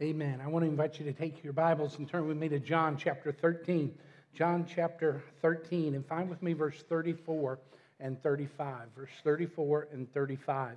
Amen. 0.00 0.40
I 0.42 0.48
want 0.48 0.64
to 0.64 0.68
invite 0.68 0.98
you 0.98 1.04
to 1.04 1.12
take 1.12 1.44
your 1.44 1.52
Bibles 1.52 1.98
and 1.98 2.08
turn 2.08 2.26
with 2.26 2.36
me 2.36 2.48
to 2.48 2.58
John 2.58 2.96
chapter 2.96 3.30
13. 3.30 3.94
John 4.34 4.66
chapter 4.66 5.22
13, 5.42 5.94
and 5.94 6.04
find 6.04 6.28
with 6.28 6.42
me 6.42 6.54
verse 6.54 6.82
34 6.88 7.60
and 8.00 8.20
35. 8.20 8.88
Verse 8.96 9.10
34 9.22 9.88
and 9.92 10.12
35. 10.12 10.76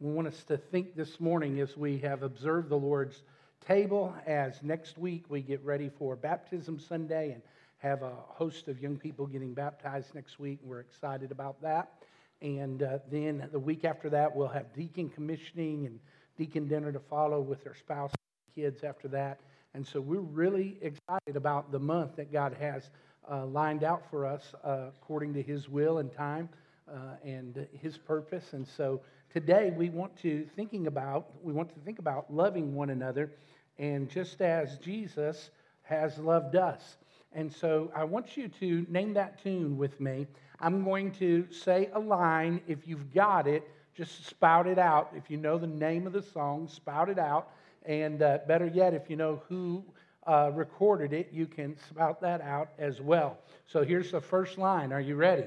We 0.00 0.12
want 0.12 0.26
us 0.26 0.42
to 0.44 0.56
think 0.56 0.96
this 0.96 1.20
morning 1.20 1.60
as 1.60 1.76
we 1.76 1.98
have 1.98 2.22
observed 2.22 2.68
the 2.70 2.78
Lord's 2.78 3.22
table, 3.64 4.12
as 4.26 4.60
next 4.62 4.98
week 4.98 5.26
we 5.28 5.40
get 5.40 5.62
ready 5.62 5.90
for 5.98 6.16
Baptism 6.16 6.80
Sunday 6.80 7.32
and 7.32 7.42
have 7.78 8.02
a 8.02 8.12
host 8.26 8.66
of 8.66 8.80
young 8.80 8.96
people 8.96 9.26
getting 9.26 9.54
baptized 9.54 10.14
next 10.14 10.40
week. 10.40 10.58
We're 10.64 10.80
excited 10.80 11.30
about 11.30 11.60
that. 11.62 11.92
And 12.40 12.82
uh, 12.82 12.98
then 13.08 13.46
the 13.52 13.60
week 13.60 13.84
after 13.84 14.10
that, 14.10 14.34
we'll 14.34 14.48
have 14.48 14.72
deacon 14.74 15.10
commissioning 15.10 15.86
and 15.86 16.00
deacon 16.36 16.66
dinner 16.66 16.90
to 16.90 16.98
follow 16.98 17.40
with 17.40 17.62
their 17.62 17.76
spouse 17.76 18.10
kids 18.54 18.84
after 18.84 19.08
that. 19.08 19.40
And 19.74 19.86
so 19.86 20.00
we're 20.00 20.20
really 20.20 20.78
excited 20.80 21.36
about 21.36 21.72
the 21.72 21.78
month 21.78 22.16
that 22.16 22.32
God 22.32 22.56
has 22.60 22.90
uh, 23.30 23.44
lined 23.46 23.82
out 23.82 24.08
for 24.10 24.24
us 24.24 24.54
uh, 24.62 24.90
according 24.96 25.34
to 25.34 25.42
His 25.42 25.68
will 25.68 25.98
and 25.98 26.12
time 26.12 26.48
uh, 26.88 27.16
and 27.24 27.66
His 27.80 27.98
purpose. 27.98 28.52
And 28.52 28.66
so 28.66 29.00
today 29.32 29.72
we 29.76 29.90
want 29.90 30.16
to 30.18 30.46
thinking 30.54 30.86
about 30.86 31.30
we 31.42 31.52
want 31.52 31.74
to 31.74 31.80
think 31.80 31.98
about 31.98 32.32
loving 32.32 32.74
one 32.74 32.90
another, 32.90 33.32
and 33.78 34.08
just 34.08 34.40
as 34.40 34.78
Jesus 34.78 35.50
has 35.82 36.18
loved 36.18 36.54
us. 36.54 36.96
And 37.32 37.52
so 37.52 37.90
I 37.96 38.04
want 38.04 38.36
you 38.36 38.48
to 38.60 38.86
name 38.88 39.14
that 39.14 39.42
tune 39.42 39.76
with 39.76 40.00
me. 40.00 40.26
I'm 40.60 40.84
going 40.84 41.10
to 41.12 41.46
say 41.50 41.90
a 41.94 41.98
line. 41.98 42.60
If 42.68 42.86
you've 42.86 43.12
got 43.12 43.48
it, 43.48 43.68
just 43.96 44.26
spout 44.26 44.68
it 44.68 44.78
out. 44.78 45.12
If 45.16 45.30
you 45.30 45.36
know 45.36 45.58
the 45.58 45.66
name 45.66 46.06
of 46.06 46.12
the 46.12 46.22
song, 46.22 46.68
spout 46.68 47.08
it 47.08 47.18
out. 47.18 47.50
And 47.84 48.22
uh, 48.22 48.38
better 48.48 48.66
yet, 48.66 48.94
if 48.94 49.10
you 49.10 49.16
know 49.16 49.42
who 49.48 49.84
uh, 50.26 50.50
recorded 50.54 51.12
it, 51.12 51.30
you 51.32 51.46
can 51.46 51.76
spout 51.88 52.20
that 52.22 52.40
out 52.40 52.70
as 52.78 53.00
well. 53.00 53.38
So 53.66 53.84
here's 53.84 54.10
the 54.10 54.20
first 54.20 54.58
line. 54.58 54.92
Are 54.92 55.00
you 55.00 55.16
ready? 55.16 55.46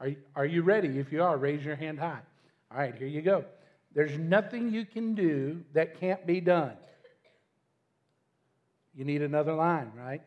Are 0.00 0.08
you, 0.08 0.16
are 0.34 0.46
you 0.46 0.62
ready? 0.62 0.98
If 0.98 1.12
you 1.12 1.22
are, 1.22 1.36
raise 1.36 1.64
your 1.64 1.76
hand 1.76 1.98
high. 1.98 2.20
All 2.72 2.78
right, 2.78 2.94
here 2.94 3.06
you 3.06 3.22
go. 3.22 3.44
There's 3.94 4.16
nothing 4.18 4.72
you 4.72 4.84
can 4.84 5.14
do 5.14 5.62
that 5.74 5.98
can't 6.00 6.26
be 6.26 6.40
done. 6.40 6.72
You 8.94 9.04
need 9.04 9.22
another 9.22 9.54
line, 9.54 9.92
right? 9.96 10.22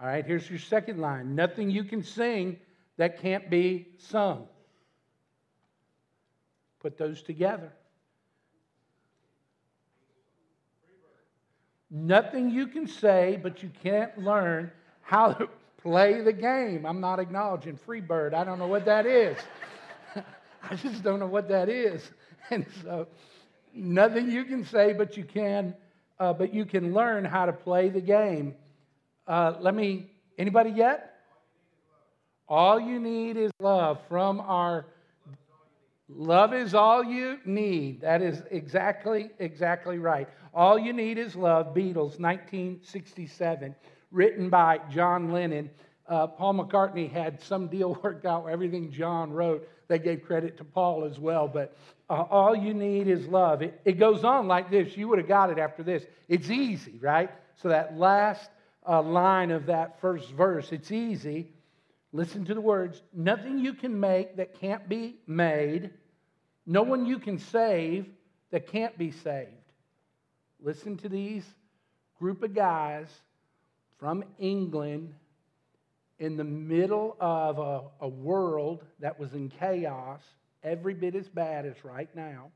All 0.00 0.06
right, 0.06 0.24
here's 0.24 0.48
your 0.48 0.58
second 0.58 0.98
line. 0.98 1.34
Nothing 1.34 1.70
you 1.70 1.84
can 1.84 2.02
sing 2.02 2.58
that 2.96 3.20
can't 3.20 3.50
be 3.50 3.88
sung. 3.98 4.46
Put 6.80 6.96
those 6.96 7.22
together. 7.22 7.72
Nothing 11.90 12.50
you 12.50 12.66
can 12.68 12.86
say, 12.86 13.38
but 13.42 13.62
you 13.62 13.70
can't 13.82 14.16
learn 14.18 14.70
how 15.02 15.32
to 15.32 15.48
play 15.82 16.20
the 16.20 16.32
game. 16.32 16.86
I'm 16.86 17.00
not 17.00 17.18
acknowledging 17.18 17.76
Freebird. 17.76 18.34
I 18.34 18.44
don't 18.44 18.58
know 18.58 18.68
what 18.68 18.84
that 18.84 19.06
is. 19.06 19.36
I 20.70 20.76
just 20.76 21.02
don't 21.02 21.18
know 21.18 21.26
what 21.26 21.48
that 21.48 21.68
is. 21.68 22.10
And 22.52 22.66
so, 22.82 23.06
nothing 23.72 24.28
you 24.28 24.44
can 24.44 24.64
say, 24.64 24.92
but 24.92 25.16
you 25.16 25.22
can, 25.22 25.72
uh, 26.18 26.32
but 26.32 26.52
you 26.52 26.64
can 26.64 26.92
learn 26.92 27.24
how 27.24 27.46
to 27.46 27.52
play 27.52 27.90
the 27.90 28.00
game. 28.00 28.56
Uh, 29.28 29.54
let 29.60 29.72
me. 29.72 30.10
Anybody 30.36 30.70
yet? 30.70 31.14
All 32.48 32.80
you 32.80 32.98
need 32.98 33.36
is 33.36 33.52
love 33.60 34.00
from 34.08 34.40
our. 34.40 34.86
Love 36.16 36.52
is 36.52 36.74
all 36.74 37.04
you 37.04 37.38
need. 37.44 38.00
That 38.00 38.20
is 38.20 38.42
exactly, 38.50 39.30
exactly 39.38 39.98
right. 39.98 40.28
All 40.52 40.78
You 40.78 40.92
Need 40.92 41.18
Is 41.18 41.36
Love, 41.36 41.74
Beatles, 41.74 42.18
1967, 42.18 43.74
written 44.10 44.50
by 44.50 44.80
John 44.90 45.30
Lennon. 45.30 45.70
Uh, 46.08 46.26
Paul 46.26 46.54
McCartney 46.54 47.10
had 47.10 47.40
some 47.40 47.68
deal 47.68 47.96
worked 48.02 48.26
out 48.26 48.44
where 48.44 48.52
everything 48.52 48.90
John 48.90 49.32
wrote, 49.32 49.68
they 49.86 49.98
gave 50.00 50.24
credit 50.24 50.56
to 50.58 50.64
Paul 50.64 51.04
as 51.04 51.18
well. 51.18 51.46
But 51.46 51.76
uh, 52.08 52.22
all 52.22 52.56
you 52.56 52.74
need 52.74 53.06
is 53.06 53.26
love. 53.28 53.62
It, 53.62 53.80
it, 53.84 53.98
goes 53.98 54.24
on 54.24 54.48
like 54.48 54.70
this. 54.70 54.96
You 54.96 55.06
would 55.08 55.18
have 55.18 55.28
got 55.28 55.50
it 55.50 55.58
after 55.58 55.84
this. 55.84 56.04
It's 56.28 56.50
easy, 56.50 56.98
right? 57.00 57.30
So 57.56 57.68
that 57.68 57.96
last 57.96 58.50
uh, 58.88 59.00
line 59.02 59.52
of 59.52 59.66
that 59.66 60.00
first 60.00 60.30
verse, 60.32 60.72
it's 60.72 60.90
easy. 60.90 61.52
Listen 62.12 62.44
to 62.44 62.54
the 62.54 62.60
words. 62.60 63.02
Nothing 63.12 63.58
you 63.58 63.72
can 63.72 63.98
make 63.98 64.36
that 64.36 64.58
can't 64.60 64.88
be 64.88 65.16
made. 65.26 65.90
No 66.66 66.82
one 66.82 67.06
you 67.06 67.18
can 67.18 67.38
save 67.38 68.06
that 68.50 68.66
can't 68.66 68.96
be 68.98 69.10
saved. 69.10 69.50
Listen 70.62 70.96
to 70.98 71.08
these 71.08 71.44
group 72.18 72.42
of 72.42 72.54
guys 72.54 73.08
from 73.98 74.24
England 74.38 75.14
in 76.18 76.36
the 76.36 76.44
middle 76.44 77.16
of 77.18 77.58
a, 77.58 78.04
a, 78.04 78.08
world 78.08 78.84
that 78.98 79.18
was 79.18 79.32
in 79.32 79.48
chaos, 79.48 80.20
every 80.62 80.92
bit 80.92 81.14
as 81.14 81.28
bad 81.28 81.64
as 81.64 81.82
right 81.82 82.14
now. 82.14 82.50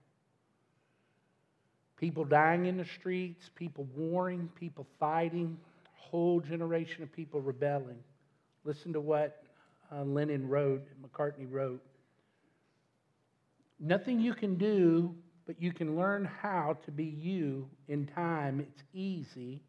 People 1.96 2.24
dying 2.24 2.66
in 2.66 2.76
the 2.76 2.84
streets, 2.84 3.48
people 3.54 3.88
warring, 3.96 4.50
people 4.54 4.86
fighting, 5.00 5.56
whole 5.94 6.40
generation 6.40 7.02
of 7.02 7.10
people 7.10 7.40
rebelling. 7.40 7.98
Listen 8.64 8.92
to 8.92 9.00
what 9.00 9.43
uh, 9.94 10.04
Lennon 10.04 10.48
wrote, 10.48 10.86
McCartney 11.02 11.46
wrote. 11.50 11.84
Nothing 13.78 14.20
you 14.20 14.34
can 14.34 14.56
do 14.56 15.14
but 15.46 15.60
you 15.60 15.72
can 15.72 15.96
learn 15.96 16.24
how 16.24 16.76
to 16.84 16.90
be 16.90 17.04
you 17.04 17.68
in 17.88 18.06
time. 18.06 18.60
It's 18.60 18.82
easy. 18.92 19.62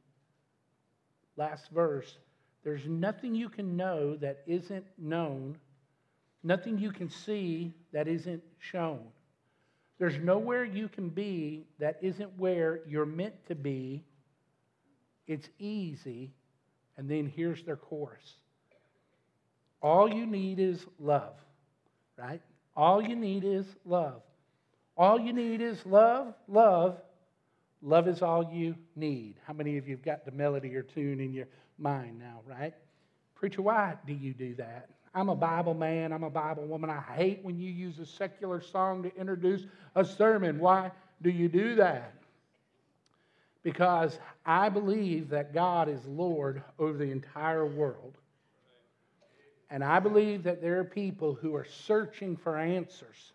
Last 1.38 1.69
verse 1.72 2.18
there's 2.63 2.86
nothing 2.88 3.36
you 3.36 3.47
can 3.47 3.78
know 3.78 4.16
that 4.16 4.41
isn't 4.47 4.86
known, 4.97 5.56
nothing 6.42 6.80
you 6.80 6.92
can 6.92 7.12
see 7.12 7.75
that 7.94 8.07
isn't 8.07 8.42
shown. 8.57 9.02
There's 10.00 10.18
nowhere 10.18 10.63
you 10.63 10.88
can 10.90 11.09
be 11.09 11.68
that 11.78 12.00
isn't 12.02 12.40
where 12.40 12.80
you're 12.88 13.06
meant 13.06 13.36
to 13.50 13.56
be. 13.56 14.03
It's 15.28 15.47
easy. 15.59 16.34
And 16.97 17.07
then 17.07 17.31
here's 17.34 17.63
their 17.63 17.75
chorus 17.75 18.34
All 19.85 20.12
you 20.12 20.25
need 20.25 20.59
is 20.59 20.84
love, 21.00 21.35
right? 22.18 22.41
All 22.75 23.03
you 23.03 23.16
need 23.16 23.44
is 23.44 23.68
love. 23.85 24.23
All 24.97 25.19
you 25.19 25.31
need 25.31 25.62
is 25.62 25.85
love, 25.85 26.34
love. 26.47 26.97
Love 27.84 28.07
is 28.07 28.24
all 28.24 28.50
you 28.51 28.74
need. 28.95 29.35
How 29.45 29.53
many 29.53 29.78
of 29.78 29.88
you 29.88 29.95
have 29.95 30.03
got 30.03 30.25
the 30.25 30.31
melody 30.31 30.75
or 30.75 30.81
tune 30.81 31.19
in 31.19 31.34
your 31.34 31.45
mind 31.78 32.18
now, 32.18 32.41
right? 32.47 32.74
Preacher, 33.35 33.62
why 33.62 33.94
do 34.07 34.13
you 34.13 34.34
do 34.34 34.56
that? 34.56 34.90
I'm 35.13 35.29
a 35.29 35.35
Bible 35.35 35.75
man, 35.75 36.12
I'm 36.12 36.24
a 36.24 36.31
Bible 36.31 36.66
woman. 36.66 36.90
I 36.90 37.03
hate 37.13 37.41
when 37.44 37.59
you 37.59 37.69
use 37.69 38.00
a 38.00 38.07
secular 38.07 38.62
song 38.62 39.03
to 39.03 39.16
introduce 39.16 39.68
a 39.94 40.03
sermon. 40.03 40.57
Why 40.57 40.90
do 41.22 41.29
you 41.29 41.47
do 41.47 41.75
that? 41.75 42.16
Because 43.62 44.18
I 44.47 44.68
believe 44.68 45.29
that 45.29 45.53
God 45.53 45.90
is 45.90 46.03
Lord 46.07 46.63
over 46.79 46.97
the 46.97 47.12
entire 47.12 47.68
world. 47.68 48.18
And 49.70 49.84
I 49.84 50.00
believe 50.00 50.44
that 50.44 50.62
there 50.62 50.80
are 50.80 50.86
people 50.86 51.34
who 51.34 51.56
are 51.56 51.66
searching 51.66 52.38
for 52.38 52.58
answers 52.58 53.34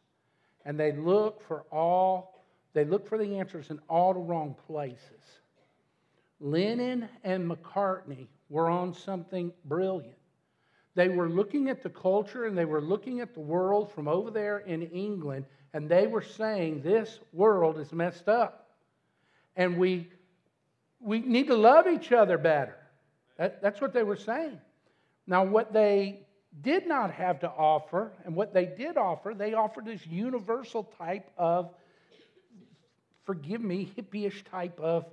and 0.65 0.79
they 0.79 0.93
look 0.93 1.43
for 1.47 1.65
all 1.71 2.41
they 2.73 2.85
look 2.85 3.09
for 3.09 3.19
the 3.19 3.39
answers 3.39 3.71
in 3.71 3.81
all 3.89 4.15
the 4.15 4.21
wrong 4.21 4.55
places. 4.67 5.41
Lennon 6.39 7.09
and 7.25 7.51
McCartney 7.51 8.29
were 8.49 8.71
on 8.71 8.95
something 8.95 9.53
brilliant. 9.65 10.17
They 10.95 11.09
were 11.09 11.29
looking 11.29 11.69
at 11.69 11.83
the 11.83 11.91
culture 11.91 12.47
and 12.47 12.57
they 12.57 12.65
were 12.65 12.81
looking 12.81 13.21
at 13.21 13.35
the 13.35 13.41
world 13.41 13.93
from 13.93 14.09
over 14.09 14.31
there 14.31 14.59
in 14.59 14.83
England, 14.83 15.47
and 15.73 15.89
they 15.89 16.07
were 16.07 16.23
saying, 16.23 16.83
This 16.83 17.21
world 17.33 17.79
is 17.79 17.93
messed 17.93 18.29
up. 18.29 18.69
And 19.57 19.77
we, 19.77 20.09
we 21.01 21.21
need 21.21 21.49
to 21.49 21.57
love 21.57 21.87
each 21.87 22.13
other 22.13 22.39
better. 22.39 22.77
That, 23.37 23.63
that's 23.63 23.81
what 23.81 23.93
they 23.93 24.03
were 24.03 24.17
saying. 24.17 24.59
Now, 25.27 25.45
what 25.45 25.73
they 25.73 26.21
did 26.63 26.87
not 26.87 27.13
have 27.13 27.41
to 27.41 27.49
offer, 27.49 28.13
and 28.25 28.35
what 28.35 28.53
they 28.53 28.67
did 28.67 28.97
offer, 28.97 29.35
they 29.35 29.55
offered 29.55 29.87
this 29.87 30.05
universal 30.07 30.85
type 30.99 31.31
of, 31.39 31.71
forgive 33.25 33.61
me, 33.61 33.91
hippie-ish 33.97 34.45
type 34.45 34.79
of 34.81 35.07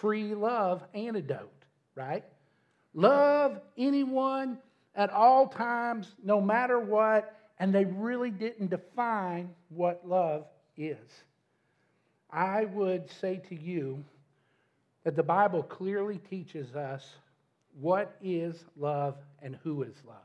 free 0.00 0.34
love 0.34 0.82
antidote, 0.94 1.50
right? 1.94 2.24
Love 2.94 3.58
anyone 3.78 4.58
at 4.94 5.10
all 5.10 5.48
times, 5.48 6.14
no 6.22 6.40
matter 6.40 6.78
what, 6.78 7.34
and 7.58 7.74
they 7.74 7.84
really 7.84 8.30
didn't 8.30 8.68
define 8.68 9.50
what 9.70 10.06
love 10.06 10.44
is. 10.76 10.98
I 12.30 12.66
would 12.66 13.10
say 13.20 13.40
to 13.48 13.54
you 13.54 14.04
that 15.04 15.16
the 15.16 15.22
Bible 15.22 15.62
clearly 15.62 16.18
teaches 16.18 16.74
us 16.74 17.06
what 17.80 18.16
is 18.22 18.64
love 18.76 19.16
and 19.40 19.56
who 19.62 19.82
is 19.82 19.94
love. 20.06 20.16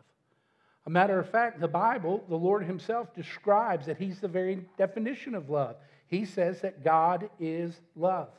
A 0.88 0.90
matter 0.90 1.20
of 1.20 1.30
fact, 1.30 1.60
the 1.60 1.68
Bible, 1.68 2.24
the 2.30 2.38
Lord 2.38 2.64
Himself 2.64 3.14
describes 3.14 3.86
that 3.88 3.98
He's 3.98 4.22
the 4.22 4.28
very 4.30 4.66
definition 4.78 5.36
of 5.36 5.50
love. 5.50 5.76
He 6.08 6.24
says 6.24 6.62
that 6.62 6.82
God 6.82 7.30
is 7.42 7.82
love. 7.98 8.30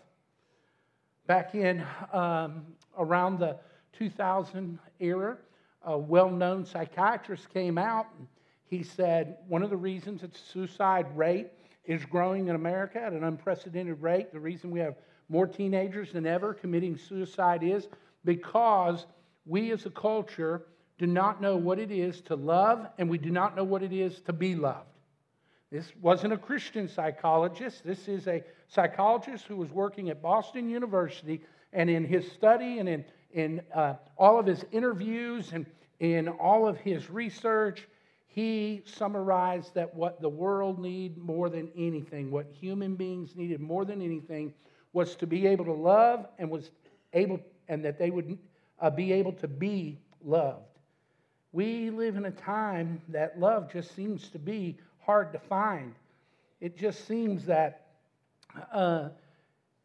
back 1.26 1.54
in 1.54 1.84
um, 2.10 2.64
around 2.96 3.38
the 3.38 3.58
2000 3.92 4.78
era, 4.98 5.36
a 5.82 5.98
well 5.98 6.30
known 6.30 6.64
psychiatrist 6.64 7.52
came 7.52 7.76
out 7.76 8.06
and 8.18 8.26
he 8.64 8.82
said 8.82 9.36
one 9.46 9.62
of 9.62 9.68
the 9.68 9.76
reasons 9.76 10.22
that 10.22 10.34
suicide 10.34 11.06
rate 11.14 11.48
is 11.84 12.02
growing 12.06 12.48
in 12.48 12.54
America 12.54 12.98
at 12.98 13.12
an 13.12 13.24
unprecedented 13.24 14.00
rate, 14.00 14.32
the 14.32 14.40
reason 14.40 14.70
we 14.70 14.80
have 14.80 14.94
more 15.28 15.46
teenagers 15.46 16.12
than 16.12 16.26
ever 16.26 16.54
committing 16.54 16.96
suicide 16.96 17.62
is 17.62 17.88
because 18.24 19.04
we 19.44 19.70
as 19.70 19.84
a 19.84 19.90
culture 19.90 20.64
do 20.98 21.06
not 21.06 21.40
know 21.40 21.56
what 21.56 21.78
it 21.78 21.90
is 21.90 22.20
to 22.22 22.34
love 22.34 22.86
and 22.98 23.08
we 23.08 23.18
do 23.18 23.30
not 23.30 23.56
know 23.56 23.64
what 23.64 23.82
it 23.82 23.92
is 23.92 24.20
to 24.22 24.32
be 24.32 24.54
loved. 24.54 24.88
This 25.70 25.92
wasn't 26.00 26.32
a 26.32 26.38
Christian 26.38 26.88
psychologist. 26.88 27.84
This 27.84 28.08
is 28.08 28.26
a 28.26 28.42
psychologist 28.68 29.44
who 29.46 29.56
was 29.56 29.70
working 29.70 30.08
at 30.08 30.22
Boston 30.22 30.70
University, 30.70 31.42
and 31.74 31.90
in 31.90 32.04
his 32.04 32.30
study 32.32 32.78
and 32.78 32.88
in, 32.88 33.04
in 33.32 33.60
uh, 33.74 33.94
all 34.16 34.38
of 34.38 34.46
his 34.46 34.64
interviews 34.72 35.52
and 35.52 35.66
in 36.00 36.28
all 36.28 36.66
of 36.66 36.78
his 36.78 37.10
research, 37.10 37.86
he 38.28 38.82
summarized 38.86 39.74
that 39.74 39.94
what 39.94 40.22
the 40.22 40.28
world 40.28 40.78
needed 40.78 41.18
more 41.18 41.50
than 41.50 41.70
anything, 41.76 42.30
what 42.30 42.46
human 42.50 42.94
beings 42.94 43.36
needed 43.36 43.60
more 43.60 43.84
than 43.84 44.00
anything, 44.00 44.54
was 44.94 45.16
to 45.16 45.26
be 45.26 45.46
able 45.46 45.66
to 45.66 45.72
love 45.72 46.26
and 46.38 46.48
was 46.48 46.70
able 47.12 47.40
and 47.68 47.84
that 47.84 47.98
they 47.98 48.10
would 48.10 48.38
uh, 48.80 48.88
be 48.88 49.12
able 49.12 49.32
to 49.32 49.48
be 49.48 49.98
loved. 50.24 50.67
We 51.52 51.90
live 51.90 52.16
in 52.16 52.26
a 52.26 52.30
time 52.30 53.00
that 53.08 53.38
love 53.40 53.72
just 53.72 53.94
seems 53.94 54.28
to 54.30 54.38
be 54.38 54.76
hard 55.00 55.32
to 55.32 55.38
find. 55.38 55.94
It 56.60 56.76
just 56.76 57.06
seems 57.06 57.46
that 57.46 57.86
uh, 58.72 59.08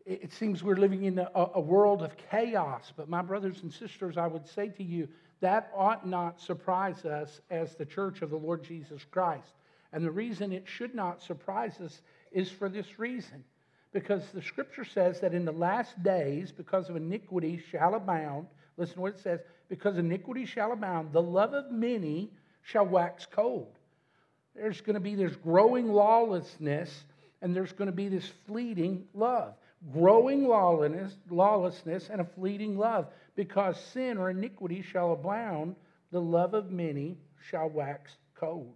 it 0.05 0.33
seems 0.33 0.63
we're 0.63 0.75
living 0.75 1.03
in 1.05 1.19
a, 1.19 1.29
a 1.55 1.61
world 1.61 2.01
of 2.01 2.17
chaos. 2.29 2.91
But, 2.95 3.07
my 3.07 3.21
brothers 3.21 3.61
and 3.63 3.71
sisters, 3.71 4.17
I 4.17 4.27
would 4.27 4.47
say 4.47 4.67
to 4.69 4.83
you, 4.83 5.07
that 5.39 5.71
ought 5.75 6.07
not 6.07 6.41
surprise 6.41 7.05
us 7.05 7.41
as 7.49 7.75
the 7.75 7.85
church 7.85 8.21
of 8.21 8.29
the 8.29 8.37
Lord 8.37 8.63
Jesus 8.63 9.05
Christ. 9.09 9.53
And 9.93 10.03
the 10.03 10.11
reason 10.11 10.51
it 10.51 10.67
should 10.67 10.95
not 10.95 11.21
surprise 11.21 11.79
us 11.79 12.01
is 12.31 12.49
for 12.49 12.67
this 12.67 12.99
reason. 12.99 13.43
Because 13.93 14.23
the 14.33 14.41
scripture 14.41 14.85
says 14.85 15.19
that 15.21 15.33
in 15.33 15.45
the 15.45 15.51
last 15.51 16.01
days, 16.01 16.51
because 16.51 16.89
of 16.89 16.95
iniquity 16.95 17.61
shall 17.69 17.93
abound, 17.93 18.47
listen 18.77 18.95
to 18.95 19.01
what 19.01 19.13
it 19.13 19.19
says, 19.19 19.39
because 19.69 19.97
iniquity 19.97 20.45
shall 20.45 20.71
abound, 20.71 21.11
the 21.11 21.21
love 21.21 21.53
of 21.53 21.71
many 21.71 22.31
shall 22.61 22.85
wax 22.85 23.25
cold. 23.25 23.77
There's 24.55 24.81
going 24.81 24.95
to 24.95 24.99
be 24.99 25.15
this 25.15 25.35
growing 25.35 25.87
lawlessness, 25.87 27.05
and 27.41 27.55
there's 27.55 27.73
going 27.73 27.87
to 27.87 27.95
be 27.95 28.07
this 28.07 28.29
fleeting 28.45 29.05
love. 29.13 29.55
Growing 29.91 30.47
lawlessness, 30.47 31.17
lawlessness 31.29 32.09
and 32.09 32.21
a 32.21 32.25
fleeting 32.25 32.77
love, 32.77 33.07
because 33.35 33.79
sin 33.79 34.17
or 34.17 34.29
iniquity 34.29 34.81
shall 34.81 35.11
abound, 35.11 35.75
the 36.11 36.21
love 36.21 36.53
of 36.53 36.71
many 36.71 37.17
shall 37.49 37.69
wax 37.69 38.15
cold. 38.35 38.75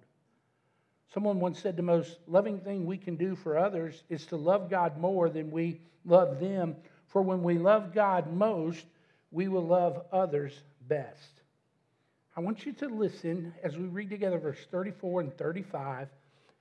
Someone 1.13 1.39
once 1.39 1.59
said 1.59 1.77
the 1.77 1.83
most 1.83 2.17
loving 2.27 2.59
thing 2.59 2.85
we 2.85 2.97
can 2.97 3.15
do 3.15 3.35
for 3.35 3.57
others 3.57 4.03
is 4.09 4.25
to 4.25 4.35
love 4.35 4.69
God 4.69 4.97
more 4.97 5.29
than 5.29 5.51
we 5.51 5.79
love 6.03 6.39
them. 6.39 6.75
For 7.07 7.21
when 7.21 7.44
we 7.44 7.57
love 7.57 7.94
God 7.94 8.33
most, 8.33 8.85
we 9.38 9.48
will 9.48 9.68
love 9.68 10.01
others 10.12 10.63
best. 10.88 11.42
I 12.36 12.39
want 12.39 12.66
you 12.66 12.74
to 12.74 12.88
listen 12.88 13.54
as 13.62 13.78
we 13.78 13.84
read 13.84 14.10
together 14.10 14.39
verse 14.39 14.57
34 14.72 15.22
and 15.22 15.38
35, 15.38 16.07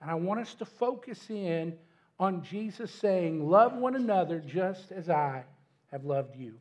and 0.02 0.10
I 0.10 0.14
want 0.14 0.40
us 0.40 0.52
to 0.56 0.66
focus 0.66 1.30
in 1.30 1.72
on 2.20 2.44
Jesus 2.44 2.90
saying, 2.90 3.48
Love 3.48 3.72
one 3.72 3.96
another 3.96 4.40
just 4.40 4.92
as 4.92 5.08
I 5.08 5.44
have 5.90 6.04
loved 6.04 6.36
you. 6.36 6.52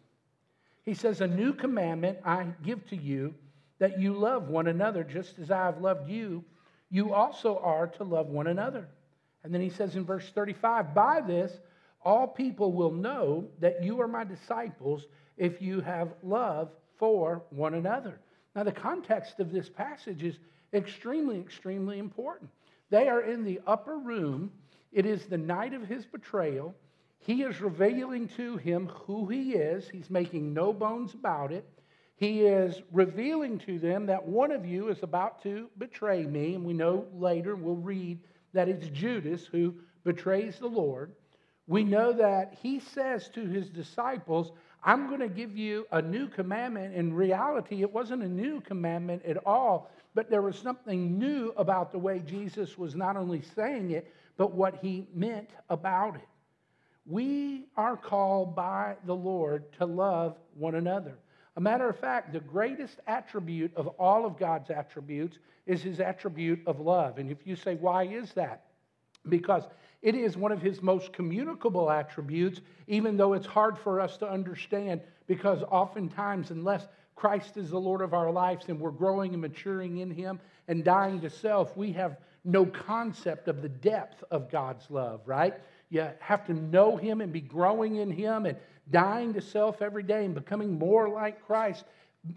He 0.84 0.94
says, 0.94 1.20
A 1.20 1.28
new 1.28 1.52
commandment 1.52 2.20
I 2.24 2.48
give 2.64 2.88
to 2.92 2.96
you, 2.96 3.36
that 3.80 4.00
you 4.00 4.14
love 4.14 4.48
one 4.48 4.68
another 4.68 5.04
just 5.04 5.38
as 5.38 5.52
I 5.52 5.66
have 5.66 5.82
loved 5.82 6.10
you. 6.10 6.46
You 6.90 7.14
also 7.14 7.58
are 7.58 7.88
to 7.88 8.06
love 8.06 8.28
one 8.28 8.48
another. 8.48 8.88
And 9.44 9.54
then 9.54 9.60
he 9.60 9.70
says 9.70 9.98
in 9.98 10.06
verse 10.06 10.32
35, 10.34 10.96
By 10.96 11.20
this, 11.20 11.52
all 12.06 12.26
people 12.26 12.72
will 12.72 12.94
know 12.94 13.50
that 13.60 13.84
you 13.84 14.00
are 14.00 14.08
my 14.08 14.24
disciples 14.24 15.08
if 15.38 15.62
you 15.62 15.82
have 15.82 16.14
love 16.24 16.70
for 16.98 17.44
one 17.50 17.74
another. 17.74 18.20
Now, 18.56 18.64
the 18.64 18.72
context 18.72 19.40
of 19.40 19.52
this 19.52 19.70
passage 19.70 20.24
is 20.24 20.40
extremely, 20.74 21.40
extremely 21.40 22.00
important. 22.00 22.50
They 22.90 23.08
are 23.10 23.22
in 23.22 23.44
the 23.44 23.60
upper 23.68 23.98
room. 23.98 24.52
It 24.92 25.06
is 25.06 25.26
the 25.26 25.38
night 25.38 25.74
of 25.74 25.88
his 25.88 26.06
betrayal. 26.06 26.74
He 27.20 27.44
is 27.44 27.60
revealing 27.60 28.28
to 28.38 28.58
him 28.58 28.88
who 28.88 29.28
he 29.28 29.54
is. 29.54 29.90
He's 29.90 30.10
making 30.10 30.54
no 30.54 30.72
bones 30.72 31.14
about 31.14 31.52
it. 31.52 31.68
He 32.18 32.44
is 32.44 32.82
revealing 32.94 33.58
to 33.60 33.78
them 33.78 34.06
that 34.06 34.26
one 34.26 34.52
of 34.52 34.66
you 34.66 34.88
is 34.88 35.04
about 35.04 35.44
to 35.44 35.68
betray 35.78 36.24
me. 36.24 36.56
And 36.56 36.64
we 36.64 36.74
know 36.74 37.08
later, 37.14 37.56
we'll 37.56 37.76
read 37.76 38.20
that 38.54 38.70
it's 38.70 38.88
Judas 38.88 39.46
who 39.46 39.76
betrays 40.06 40.60
the 40.60 40.68
Lord. 40.68 41.12
We 41.68 41.84
know 41.84 42.14
that 42.14 42.58
he 42.62 42.80
says 42.80 43.28
to 43.30 43.46
his 43.46 43.70
disciples, 43.70 44.52
I'm 44.86 45.08
going 45.08 45.20
to 45.20 45.28
give 45.28 45.58
you 45.58 45.88
a 45.92 46.00
new 46.02 46.28
commandment. 46.28 46.94
In 46.94 47.12
reality, 47.12 47.82
it 47.82 47.92
wasn't 47.92 48.22
a 48.22 48.28
new 48.28 48.62
commandment 48.62 49.26
at 49.26 49.38
all, 49.46 49.90
but 50.14 50.30
there 50.30 50.44
was 50.44 50.58
something 50.58 51.18
new 51.18 51.54
about 51.58 51.92
the 51.92 51.98
way 51.98 52.20
Jesus 52.20 52.78
was 52.78 52.96
not 52.96 53.18
only 53.18 53.42
saying 53.56 53.92
it, 53.92 54.14
but 54.38 54.54
what 54.54 54.78
he 54.82 55.08
meant 55.14 55.50
about 55.70 56.16
it. 56.16 56.28
We 57.08 57.66
are 57.76 57.98
called 57.98 58.56
by 58.56 58.96
the 59.06 59.16
Lord 59.16 59.72
to 59.74 59.86
love 59.86 60.38
one 60.54 60.76
another. 60.76 61.18
A 61.58 61.62
matter 61.62 61.90
of 61.90 61.98
fact, 61.98 62.32
the 62.32 62.40
greatest 62.40 63.00
attribute 63.08 63.76
of 63.76 63.88
all 63.88 64.26
of 64.26 64.38
God's 64.38 64.70
attributes 64.70 65.40
is 65.66 65.82
his 65.82 66.00
attribute 66.00 66.62
of 66.68 66.80
love. 66.80 67.18
And 67.18 67.32
if 67.32 67.40
you 67.46 67.56
say, 67.56 67.76
why 67.76 68.04
is 68.04 68.34
that? 68.34 68.66
Because 69.30 69.64
it 70.06 70.14
is 70.14 70.38
one 70.38 70.52
of 70.52 70.62
his 70.62 70.84
most 70.84 71.12
communicable 71.14 71.90
attributes, 71.90 72.62
even 72.88 73.18
though 73.18 73.34
it's 73.34 73.48
hard 73.48 73.76
for 73.76 74.00
us 74.00 74.18
to 74.18 74.30
understand, 74.30 75.02
because 75.26 75.64
oftentimes, 75.64 76.52
unless 76.52 76.88
Christ 77.16 77.58
is 77.58 77.72
the 77.72 77.80
Lord 77.80 78.02
of 78.02 78.14
our 78.14 78.32
lives 78.32 78.66
and 78.68 78.80
we're 78.80 78.92
growing 78.92 79.34
and 79.34 79.42
maturing 79.42 79.98
in 79.98 80.12
him 80.12 80.40
and 80.68 80.84
dying 80.84 81.22
to 81.22 81.30
self, 81.32 81.76
we 81.76 81.92
have 81.94 82.18
no 82.44 82.68
concept 82.68 83.48
of 83.48 83.64
the 83.64 83.70
depth 83.70 84.24
of 84.30 84.52
God's 84.52 84.86
love, 84.92 85.22
right? 85.26 85.56
You 85.90 86.08
have 86.20 86.46
to 86.46 86.54
know 86.54 86.98
him 86.98 87.20
and 87.22 87.34
be 87.34 87.42
growing 87.42 87.96
in 87.96 88.12
him 88.12 88.46
and 88.46 88.58
dying 88.92 89.34
to 89.34 89.42
self 89.42 89.82
every 89.82 90.04
day 90.04 90.24
and 90.24 90.36
becoming 90.36 90.78
more 90.78 91.10
like 91.10 91.44
Christ 91.48 91.84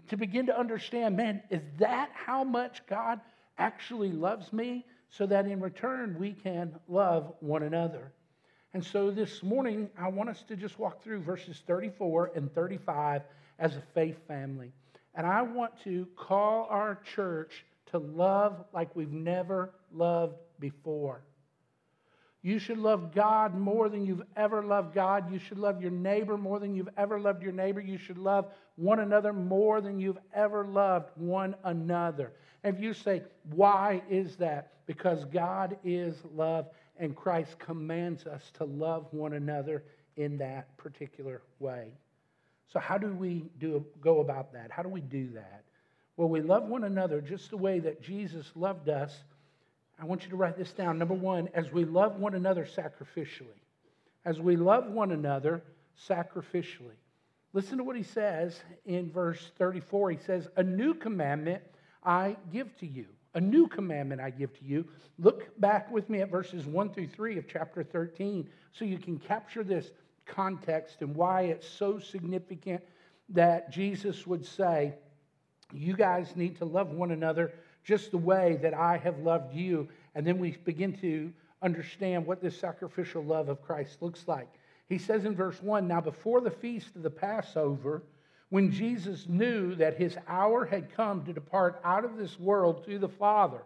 to 0.07 0.17
begin 0.17 0.47
to 0.47 0.59
understand 0.59 1.15
man, 1.15 1.43
is 1.51 1.61
that 1.77 2.09
how 2.15 2.43
much 2.43 2.81
God 2.87 3.19
actually 3.59 4.11
loves 4.11 4.51
me? 4.51 4.87
So 5.09 5.25
that 5.25 5.45
in 5.45 5.59
return 5.59 6.17
we 6.19 6.33
can 6.33 6.75
love 6.87 7.33
one 7.39 7.63
another. 7.63 8.11
And 8.73 8.83
so 8.83 9.09
this 9.09 9.41
morning, 9.41 9.89
I 9.97 10.09
want 10.09 10.29
us 10.29 10.43
to 10.43 10.55
just 10.55 10.77
walk 10.77 11.03
through 11.03 11.21
verses 11.21 11.63
34 11.65 12.33
and 12.35 12.53
35 12.53 13.23
as 13.57 13.75
a 13.75 13.81
faith 13.93 14.17
family. 14.27 14.71
And 15.15 15.25
I 15.25 15.41
want 15.41 15.73
to 15.83 16.07
call 16.15 16.67
our 16.69 16.99
church 17.15 17.65
to 17.87 17.97
love 17.97 18.63
like 18.71 18.95
we've 18.95 19.11
never 19.11 19.73
loved 19.91 20.35
before. 20.59 21.23
You 22.41 22.57
should 22.57 22.77
love 22.77 23.13
God 23.13 23.53
more 23.53 23.89
than 23.89 24.05
you've 24.05 24.23
ever 24.37 24.63
loved 24.63 24.93
God. 24.93 25.31
You 25.31 25.39
should 25.39 25.57
love 25.57 25.81
your 25.81 25.91
neighbor 25.91 26.37
more 26.37 26.59
than 26.59 26.73
you've 26.73 26.89
ever 26.95 27.19
loved 27.19 27.43
your 27.43 27.51
neighbor. 27.51 27.81
You 27.81 27.97
should 27.97 28.17
love 28.17 28.53
one 28.75 28.99
another 28.99 29.33
more 29.33 29.81
than 29.81 29.99
you've 29.99 30.19
ever 30.33 30.65
loved 30.65 31.09
one 31.15 31.55
another. 31.65 32.31
And 32.63 32.75
if 32.75 32.81
you 32.81 32.93
say, 32.93 33.23
why 33.53 34.01
is 34.09 34.35
that? 34.37 34.73
Because 34.85 35.25
God 35.25 35.77
is 35.83 36.15
love, 36.35 36.67
and 36.97 37.15
Christ 37.15 37.57
commands 37.59 38.25
us 38.25 38.51
to 38.55 38.65
love 38.65 39.07
one 39.11 39.33
another 39.33 39.83
in 40.17 40.37
that 40.39 40.75
particular 40.77 41.41
way. 41.59 41.93
So, 42.71 42.79
how 42.79 42.97
do 42.97 43.13
we 43.13 43.45
do, 43.59 43.85
go 44.01 44.19
about 44.19 44.53
that? 44.53 44.71
How 44.71 44.83
do 44.83 44.89
we 44.89 45.01
do 45.01 45.29
that? 45.33 45.63
Well, 46.17 46.29
we 46.29 46.41
love 46.41 46.63
one 46.63 46.83
another 46.83 47.21
just 47.21 47.49
the 47.49 47.57
way 47.57 47.79
that 47.79 48.01
Jesus 48.01 48.51
loved 48.55 48.89
us. 48.89 49.23
I 49.99 50.05
want 50.05 50.23
you 50.23 50.29
to 50.29 50.35
write 50.35 50.57
this 50.57 50.71
down. 50.71 50.97
Number 50.97 51.13
one, 51.13 51.49
as 51.53 51.71
we 51.71 51.85
love 51.85 52.17
one 52.17 52.35
another 52.35 52.65
sacrificially. 52.65 53.59
As 54.25 54.39
we 54.39 54.57
love 54.57 54.87
one 54.87 55.11
another 55.11 55.63
sacrificially. 56.07 56.97
Listen 57.53 57.77
to 57.77 57.83
what 57.83 57.95
he 57.95 58.03
says 58.03 58.59
in 58.85 59.09
verse 59.09 59.51
34. 59.57 60.11
He 60.11 60.17
says, 60.17 60.47
A 60.57 60.63
new 60.63 60.93
commandment 60.93 61.63
I 62.03 62.37
give 62.51 62.75
to 62.77 62.87
you 62.87 63.05
a 63.35 63.41
new 63.41 63.67
commandment 63.67 64.21
I 64.21 64.29
give 64.29 64.57
to 64.59 64.65
you. 64.65 64.85
Look 65.17 65.59
back 65.59 65.91
with 65.91 66.09
me 66.09 66.21
at 66.21 66.31
verses 66.31 66.65
1 66.65 66.93
through 66.93 67.07
3 67.07 67.37
of 67.37 67.47
chapter 67.47 67.83
13 67.83 68.49
so 68.71 68.85
you 68.85 68.97
can 68.97 69.19
capture 69.19 69.63
this 69.63 69.91
context 70.25 71.01
and 71.01 71.15
why 71.15 71.43
it's 71.43 71.67
so 71.67 71.99
significant 71.99 72.81
that 73.29 73.71
Jesus 73.71 74.25
would 74.25 74.45
say, 74.45 74.93
You 75.73 75.95
guys 75.95 76.35
need 76.35 76.57
to 76.57 76.65
love 76.65 76.91
one 76.91 77.11
another 77.11 77.53
just 77.83 78.11
the 78.11 78.17
way 78.17 78.57
that 78.61 78.73
I 78.73 78.97
have 78.97 79.19
loved 79.19 79.53
you. 79.53 79.87
And 80.15 80.25
then 80.25 80.39
we 80.39 80.51
begin 80.51 80.93
to 80.97 81.31
understand 81.61 82.25
what 82.25 82.41
this 82.41 82.59
sacrificial 82.59 83.23
love 83.23 83.49
of 83.49 83.61
Christ 83.61 84.01
looks 84.01 84.27
like. 84.27 84.47
He 84.87 84.97
says 84.97 85.25
in 85.25 85.35
verse 85.35 85.61
1 85.61 85.87
Now, 85.87 86.01
before 86.01 86.41
the 86.41 86.51
feast 86.51 86.95
of 86.95 87.03
the 87.03 87.09
Passover, 87.09 88.01
when 88.49 88.71
Jesus 88.71 89.27
knew 89.27 89.75
that 89.75 89.97
his 89.97 90.17
hour 90.27 90.65
had 90.65 90.95
come 90.95 91.23
to 91.25 91.33
depart 91.33 91.79
out 91.83 92.03
of 92.03 92.17
this 92.17 92.39
world 92.39 92.85
to 92.85 92.97
the 92.97 93.09
Father. 93.09 93.61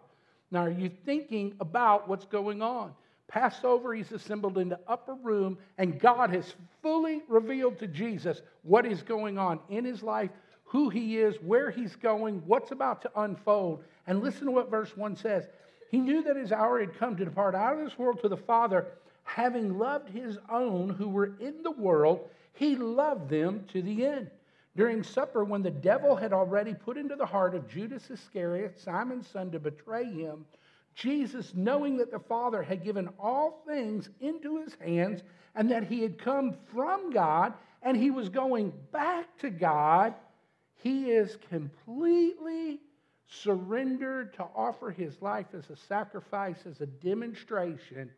Now, 0.50 0.60
are 0.60 0.70
you 0.70 0.90
thinking 1.04 1.54
about 1.60 2.08
what's 2.08 2.26
going 2.26 2.62
on? 2.62 2.92
Passover, 3.26 3.94
he's 3.94 4.12
assembled 4.12 4.58
in 4.58 4.68
the 4.68 4.78
upper 4.86 5.14
room, 5.14 5.58
and 5.78 5.98
God 5.98 6.30
has 6.30 6.54
fully 6.82 7.22
revealed 7.28 7.78
to 7.78 7.86
Jesus 7.86 8.42
what 8.62 8.84
is 8.84 9.02
going 9.02 9.38
on 9.38 9.58
in 9.70 9.84
his 9.84 10.02
life, 10.02 10.30
who 10.64 10.90
he 10.90 11.18
is, 11.18 11.36
where 11.36 11.70
he's 11.70 11.96
going, 11.96 12.42
what's 12.46 12.70
about 12.70 13.02
to 13.02 13.10
unfold. 13.16 13.82
And 14.06 14.22
listen 14.22 14.44
to 14.44 14.52
what 14.52 14.70
verse 14.70 14.94
1 14.96 15.16
says. 15.16 15.46
He 15.90 15.98
knew 15.98 16.22
that 16.22 16.36
his 16.36 16.52
hour 16.52 16.78
had 16.78 16.98
come 16.98 17.16
to 17.16 17.24
depart 17.24 17.54
out 17.54 17.78
of 17.78 17.84
this 17.84 17.98
world 17.98 18.20
to 18.20 18.28
the 18.28 18.36
Father, 18.36 18.86
having 19.22 19.78
loved 19.78 20.10
his 20.10 20.38
own 20.50 20.90
who 20.90 21.08
were 21.08 21.34
in 21.40 21.62
the 21.62 21.70
world, 21.70 22.28
he 22.52 22.76
loved 22.76 23.30
them 23.30 23.64
to 23.72 23.80
the 23.80 24.06
end. 24.06 24.30
During 24.76 25.04
supper, 25.04 25.44
when 25.44 25.62
the 25.62 25.70
devil 25.70 26.16
had 26.16 26.32
already 26.32 26.74
put 26.74 26.96
into 26.96 27.14
the 27.14 27.26
heart 27.26 27.54
of 27.54 27.68
Judas 27.68 28.10
Iscariot, 28.10 28.78
Simon's 28.78 29.28
son, 29.28 29.52
to 29.52 29.60
betray 29.60 30.04
him, 30.04 30.44
Jesus, 30.94 31.52
knowing 31.54 31.96
that 31.98 32.10
the 32.10 32.18
Father 32.18 32.62
had 32.62 32.82
given 32.82 33.08
all 33.18 33.62
things 33.66 34.10
into 34.20 34.62
his 34.62 34.74
hands 34.74 35.22
and 35.54 35.70
that 35.70 35.84
he 35.84 36.02
had 36.02 36.18
come 36.18 36.56
from 36.72 37.10
God 37.10 37.54
and 37.82 37.96
he 37.96 38.10
was 38.10 38.28
going 38.28 38.72
back 38.92 39.38
to 39.38 39.50
God, 39.50 40.14
he 40.82 41.10
is 41.10 41.36
completely 41.48 42.80
surrendered 43.28 44.34
to 44.34 44.46
offer 44.54 44.90
his 44.90 45.20
life 45.22 45.46
as 45.56 45.70
a 45.70 45.76
sacrifice, 45.76 46.66
as 46.66 46.80
a 46.80 46.86
demonstration 46.86 48.10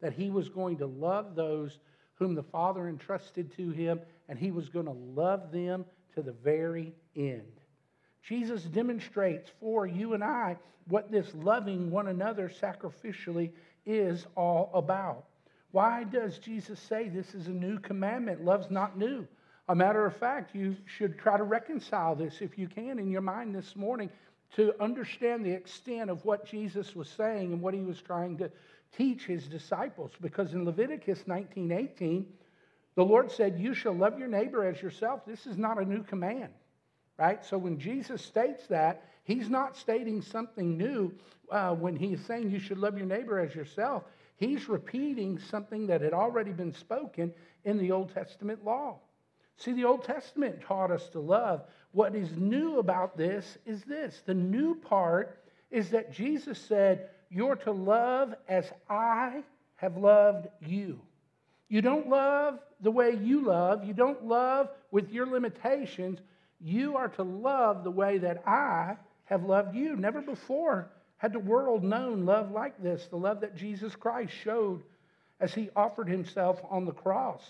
that 0.00 0.12
he 0.12 0.30
was 0.30 0.48
going 0.48 0.76
to 0.78 0.86
love 0.86 1.34
those 1.34 1.78
whom 2.14 2.34
the 2.34 2.42
Father 2.42 2.88
entrusted 2.88 3.52
to 3.56 3.70
him 3.70 4.00
and 4.28 4.38
he 4.38 4.50
was 4.50 4.68
going 4.68 4.86
to 4.86 4.92
love 4.92 5.50
them 5.52 5.84
to 6.14 6.22
the 6.22 6.32
very 6.32 6.92
end. 7.16 7.60
Jesus 8.22 8.62
demonstrates 8.64 9.50
for 9.60 9.86
you 9.86 10.14
and 10.14 10.22
I 10.22 10.56
what 10.88 11.10
this 11.10 11.34
loving 11.34 11.90
one 11.90 12.08
another 12.08 12.48
sacrificially 12.48 13.50
is 13.86 14.26
all 14.36 14.70
about. 14.74 15.24
Why 15.72 16.04
does 16.04 16.38
Jesus 16.38 16.80
say 16.80 17.08
this 17.08 17.34
is 17.34 17.46
a 17.46 17.52
new 17.52 17.78
commandment? 17.78 18.44
Love's 18.44 18.70
not 18.70 18.98
new. 18.98 19.26
A 19.68 19.74
matter 19.74 20.04
of 20.04 20.16
fact, 20.16 20.54
you 20.54 20.76
should 20.84 21.16
try 21.16 21.36
to 21.36 21.44
reconcile 21.44 22.16
this 22.16 22.40
if 22.40 22.58
you 22.58 22.66
can 22.66 22.98
in 22.98 23.10
your 23.10 23.20
mind 23.20 23.54
this 23.54 23.76
morning 23.76 24.10
to 24.56 24.74
understand 24.82 25.44
the 25.44 25.52
extent 25.52 26.10
of 26.10 26.24
what 26.24 26.44
Jesus 26.44 26.96
was 26.96 27.08
saying 27.08 27.52
and 27.52 27.62
what 27.62 27.72
he 27.72 27.80
was 27.80 28.00
trying 28.00 28.36
to 28.38 28.50
teach 28.96 29.26
his 29.26 29.46
disciples. 29.46 30.10
Because 30.20 30.54
in 30.54 30.64
Leviticus 30.64 31.22
19 31.26 31.70
18, 31.70 32.26
the 33.00 33.04
Lord 33.04 33.30
said, 33.30 33.58
You 33.58 33.74
shall 33.74 33.94
love 33.94 34.18
your 34.18 34.28
neighbor 34.28 34.64
as 34.64 34.80
yourself. 34.80 35.24
This 35.26 35.46
is 35.46 35.56
not 35.56 35.80
a 35.80 35.84
new 35.84 36.02
command 36.02 36.50
right? 37.20 37.44
So 37.44 37.58
when 37.58 37.78
Jesus 37.78 38.24
states 38.24 38.66
that, 38.68 39.04
he's 39.24 39.50
not 39.50 39.76
stating 39.76 40.22
something 40.22 40.78
new 40.78 41.12
uh, 41.50 41.74
when 41.74 41.94
he's 41.94 42.24
saying 42.24 42.50
you 42.50 42.58
should 42.58 42.78
love 42.78 42.96
your 42.96 43.06
neighbor 43.06 43.38
as 43.38 43.54
yourself. 43.54 44.04
He's 44.36 44.70
repeating 44.70 45.38
something 45.38 45.86
that 45.88 46.00
had 46.00 46.14
already 46.14 46.52
been 46.52 46.72
spoken 46.72 47.34
in 47.64 47.76
the 47.76 47.92
Old 47.92 48.14
Testament 48.14 48.64
law. 48.64 49.00
See, 49.58 49.72
the 49.72 49.84
Old 49.84 50.02
Testament 50.02 50.62
taught 50.62 50.90
us 50.90 51.10
to 51.10 51.20
love. 51.20 51.64
What 51.92 52.16
is 52.16 52.32
new 52.36 52.78
about 52.78 53.18
this 53.18 53.58
is 53.66 53.84
this 53.84 54.22
the 54.24 54.32
new 54.32 54.74
part 54.76 55.44
is 55.70 55.90
that 55.90 56.10
Jesus 56.10 56.58
said, 56.58 57.10
You're 57.28 57.56
to 57.56 57.72
love 57.72 58.34
as 58.48 58.72
I 58.88 59.42
have 59.76 59.98
loved 59.98 60.48
you. 60.60 61.00
You 61.70 61.80
don't 61.80 62.08
love 62.08 62.58
the 62.80 62.90
way 62.90 63.14
you 63.14 63.46
love, 63.46 63.84
you 63.84 63.94
don't 63.94 64.26
love 64.26 64.68
with 64.90 65.10
your 65.10 65.24
limitations. 65.26 66.18
You 66.60 66.96
are 66.96 67.08
to 67.10 67.22
love 67.22 67.84
the 67.84 67.90
way 67.90 68.18
that 68.18 68.46
I 68.46 68.96
have 69.24 69.44
loved 69.44 69.74
you. 69.74 69.96
Never 69.96 70.20
before 70.20 70.90
had 71.16 71.32
the 71.32 71.38
world 71.38 71.84
known 71.84 72.26
love 72.26 72.50
like 72.50 72.82
this, 72.82 73.06
the 73.06 73.16
love 73.16 73.40
that 73.40 73.56
Jesus 73.56 73.94
Christ 73.94 74.32
showed 74.42 74.82
as 75.38 75.54
he 75.54 75.70
offered 75.76 76.08
himself 76.08 76.60
on 76.68 76.84
the 76.84 76.92
cross, 76.92 77.40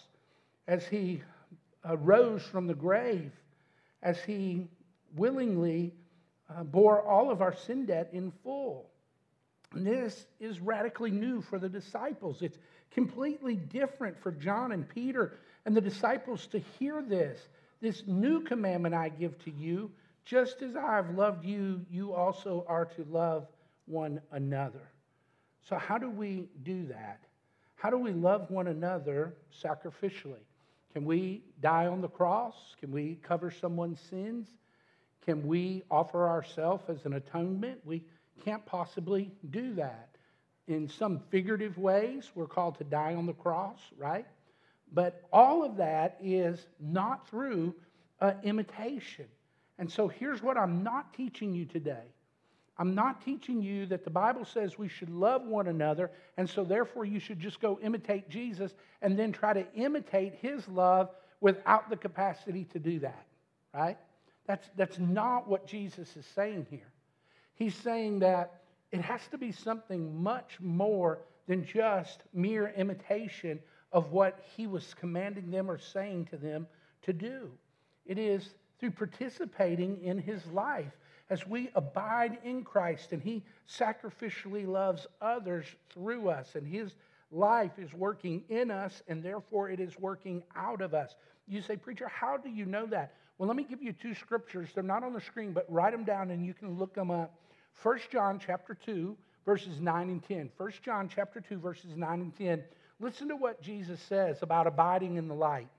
as 0.68 0.86
he 0.86 1.22
uh, 1.88 1.96
rose 1.96 2.42
from 2.42 2.66
the 2.66 2.74
grave, 2.74 3.32
as 4.02 4.20
he 4.20 4.68
willingly 5.16 5.94
uh, 6.54 6.62
bore 6.62 7.02
all 7.02 7.30
of 7.30 7.40
our 7.40 7.56
sin 7.56 7.86
debt 7.86 8.10
in 8.12 8.32
full. 8.44 8.90
And 9.72 9.86
this 9.86 10.26
is 10.40 10.60
radically 10.60 11.10
new 11.10 11.40
for 11.40 11.58
the 11.58 11.68
disciples. 11.68 12.42
It's 12.42 12.58
completely 12.90 13.56
different 13.56 14.18
for 14.20 14.32
John 14.32 14.72
and 14.72 14.88
Peter 14.88 15.38
and 15.64 15.76
the 15.76 15.80
disciples 15.80 16.46
to 16.48 16.58
hear 16.58 17.02
this 17.02 17.38
this 17.80 18.02
new 18.06 18.40
commandment 18.40 18.94
I 18.94 19.08
give 19.08 19.42
to 19.44 19.50
you, 19.50 19.90
just 20.24 20.62
as 20.62 20.76
I 20.76 20.96
have 20.96 21.16
loved 21.16 21.44
you, 21.44 21.84
you 21.90 22.12
also 22.12 22.64
are 22.68 22.84
to 22.84 23.04
love 23.04 23.46
one 23.86 24.20
another. 24.32 24.90
So, 25.68 25.76
how 25.76 25.98
do 25.98 26.10
we 26.10 26.48
do 26.62 26.86
that? 26.86 27.20
How 27.76 27.90
do 27.90 27.96
we 27.96 28.12
love 28.12 28.50
one 28.50 28.66
another 28.66 29.34
sacrificially? 29.64 30.44
Can 30.92 31.04
we 31.04 31.42
die 31.62 31.86
on 31.86 32.00
the 32.00 32.08
cross? 32.08 32.54
Can 32.78 32.90
we 32.90 33.18
cover 33.22 33.50
someone's 33.50 34.00
sins? 34.00 34.48
Can 35.24 35.46
we 35.46 35.82
offer 35.90 36.28
ourselves 36.28 36.84
as 36.88 37.06
an 37.06 37.14
atonement? 37.14 37.80
We 37.84 38.04
can't 38.44 38.64
possibly 38.66 39.32
do 39.50 39.74
that. 39.74 40.09
In 40.70 40.88
some 40.88 41.18
figurative 41.30 41.78
ways, 41.78 42.30
we're 42.36 42.46
called 42.46 42.78
to 42.78 42.84
die 42.84 43.16
on 43.16 43.26
the 43.26 43.32
cross, 43.32 43.80
right? 43.98 44.24
But 44.92 45.24
all 45.32 45.64
of 45.64 45.76
that 45.78 46.16
is 46.22 46.64
not 46.78 47.28
through 47.28 47.74
uh, 48.20 48.34
imitation. 48.44 49.24
And 49.80 49.90
so 49.90 50.06
here's 50.06 50.44
what 50.44 50.56
I'm 50.56 50.84
not 50.84 51.12
teaching 51.12 51.52
you 51.52 51.64
today. 51.64 52.04
I'm 52.78 52.94
not 52.94 53.20
teaching 53.24 53.60
you 53.60 53.84
that 53.86 54.04
the 54.04 54.10
Bible 54.10 54.44
says 54.44 54.78
we 54.78 54.86
should 54.86 55.10
love 55.10 55.42
one 55.42 55.66
another, 55.66 56.08
and 56.36 56.48
so 56.48 56.62
therefore 56.62 57.04
you 57.04 57.18
should 57.18 57.40
just 57.40 57.60
go 57.60 57.80
imitate 57.82 58.30
Jesus 58.30 58.72
and 59.02 59.18
then 59.18 59.32
try 59.32 59.52
to 59.52 59.66
imitate 59.74 60.34
his 60.34 60.68
love 60.68 61.10
without 61.40 61.90
the 61.90 61.96
capacity 61.96 62.62
to 62.66 62.78
do 62.78 63.00
that, 63.00 63.26
right? 63.74 63.98
That's, 64.46 64.70
that's 64.76 65.00
not 65.00 65.48
what 65.48 65.66
Jesus 65.66 66.16
is 66.16 66.26
saying 66.26 66.68
here. 66.70 66.92
He's 67.54 67.74
saying 67.74 68.20
that 68.20 68.59
it 68.92 69.00
has 69.00 69.20
to 69.30 69.38
be 69.38 69.52
something 69.52 70.22
much 70.22 70.58
more 70.60 71.20
than 71.46 71.64
just 71.64 72.22
mere 72.32 72.72
imitation 72.76 73.60
of 73.92 74.12
what 74.12 74.44
he 74.56 74.66
was 74.66 74.94
commanding 74.94 75.50
them 75.50 75.70
or 75.70 75.78
saying 75.78 76.26
to 76.26 76.36
them 76.36 76.66
to 77.02 77.12
do. 77.12 77.50
It 78.06 78.18
is 78.18 78.50
through 78.78 78.92
participating 78.92 80.02
in 80.02 80.18
his 80.18 80.44
life 80.46 80.92
as 81.28 81.46
we 81.46 81.70
abide 81.74 82.38
in 82.44 82.64
Christ 82.64 83.12
and 83.12 83.22
he 83.22 83.44
sacrificially 83.68 84.66
loves 84.66 85.06
others 85.20 85.66
through 85.92 86.28
us 86.28 86.54
and 86.54 86.66
his 86.66 86.94
life 87.30 87.78
is 87.78 87.92
working 87.94 88.42
in 88.48 88.70
us 88.70 89.02
and 89.06 89.22
therefore 89.22 89.70
it 89.70 89.78
is 89.78 89.98
working 89.98 90.42
out 90.56 90.80
of 90.80 90.94
us. 90.94 91.14
You 91.46 91.62
say, 91.62 91.76
Preacher, 91.76 92.08
how 92.08 92.36
do 92.36 92.48
you 92.48 92.64
know 92.64 92.86
that? 92.86 93.14
Well, 93.38 93.46
let 93.46 93.56
me 93.56 93.64
give 93.64 93.82
you 93.82 93.92
two 93.92 94.14
scriptures. 94.14 94.70
They're 94.74 94.82
not 94.82 95.04
on 95.04 95.12
the 95.12 95.20
screen, 95.20 95.52
but 95.52 95.64
write 95.68 95.92
them 95.92 96.04
down 96.04 96.30
and 96.30 96.44
you 96.44 96.52
can 96.52 96.78
look 96.78 96.94
them 96.94 97.10
up. 97.10 97.34
1 97.82 97.98
John 98.10 98.40
chapter 98.44 98.74
2, 98.74 99.16
verses 99.46 99.80
9 99.80 100.08
and 100.08 100.22
10. 100.22 100.50
1 100.56 100.72
John 100.82 101.10
chapter 101.12 101.40
2, 101.40 101.58
verses 101.58 101.96
9 101.96 102.20
and 102.20 102.36
10 102.36 102.62
Listen 103.00 103.28
to 103.28 103.36
what 103.36 103.62
Jesus 103.62 103.98
says 104.02 104.42
about 104.42 104.66
abiding 104.66 105.16
in 105.16 105.26
the 105.26 105.34
light. 105.34 105.70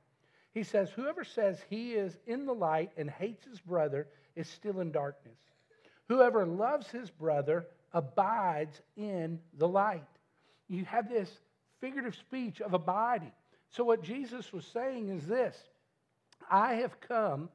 He 0.54 0.64
says, 0.64 0.90
Whoever 0.90 1.24
says 1.24 1.60
he 1.70 1.94
is 1.94 2.18
in 2.26 2.46
the 2.46 2.54
light 2.54 2.92
and 2.98 3.10
hates 3.10 3.46
his 3.46 3.60
brother 3.60 4.08
is 4.36 4.50
still 4.50 4.80
in 4.80 4.92
darkness. 4.92 5.38
Whoever 6.10 6.46
loves 6.46 6.88
his 6.88 7.12
brother 7.12 7.68
abides 7.94 8.82
in 8.98 9.40
the 9.58 9.68
light. 9.68 10.04
You 10.68 10.84
have 10.86 11.08
this 11.08 11.30
figurative 11.80 12.16
speech 12.16 12.60
of 12.60 12.74
abiding. 12.74 13.32
So, 13.70 13.84
what 13.84 14.04
Jesus 14.04 14.52
was 14.52 14.66
saying 14.66 15.10
is 15.10 15.26
this 15.26 15.56
I 16.50 16.76
have 16.76 17.00
come 17.00 17.50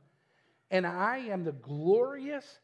and 0.70 0.86
I 0.86 1.18
am 1.18 1.44
the 1.44 1.52
glorious 1.52 2.60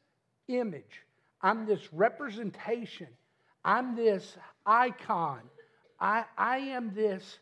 image. 0.48 1.02
I'm 1.42 1.66
this 1.66 1.92
representation. 1.92 3.08
I'm 3.64 3.96
this 3.96 4.36
icon 4.66 5.40
I, 6.02 6.24
I 6.36 6.58
am 6.58 6.92
this 6.94 7.38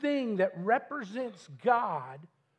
thing 0.00 0.36
that 0.38 0.52
represents 0.56 1.48
God 1.62 2.18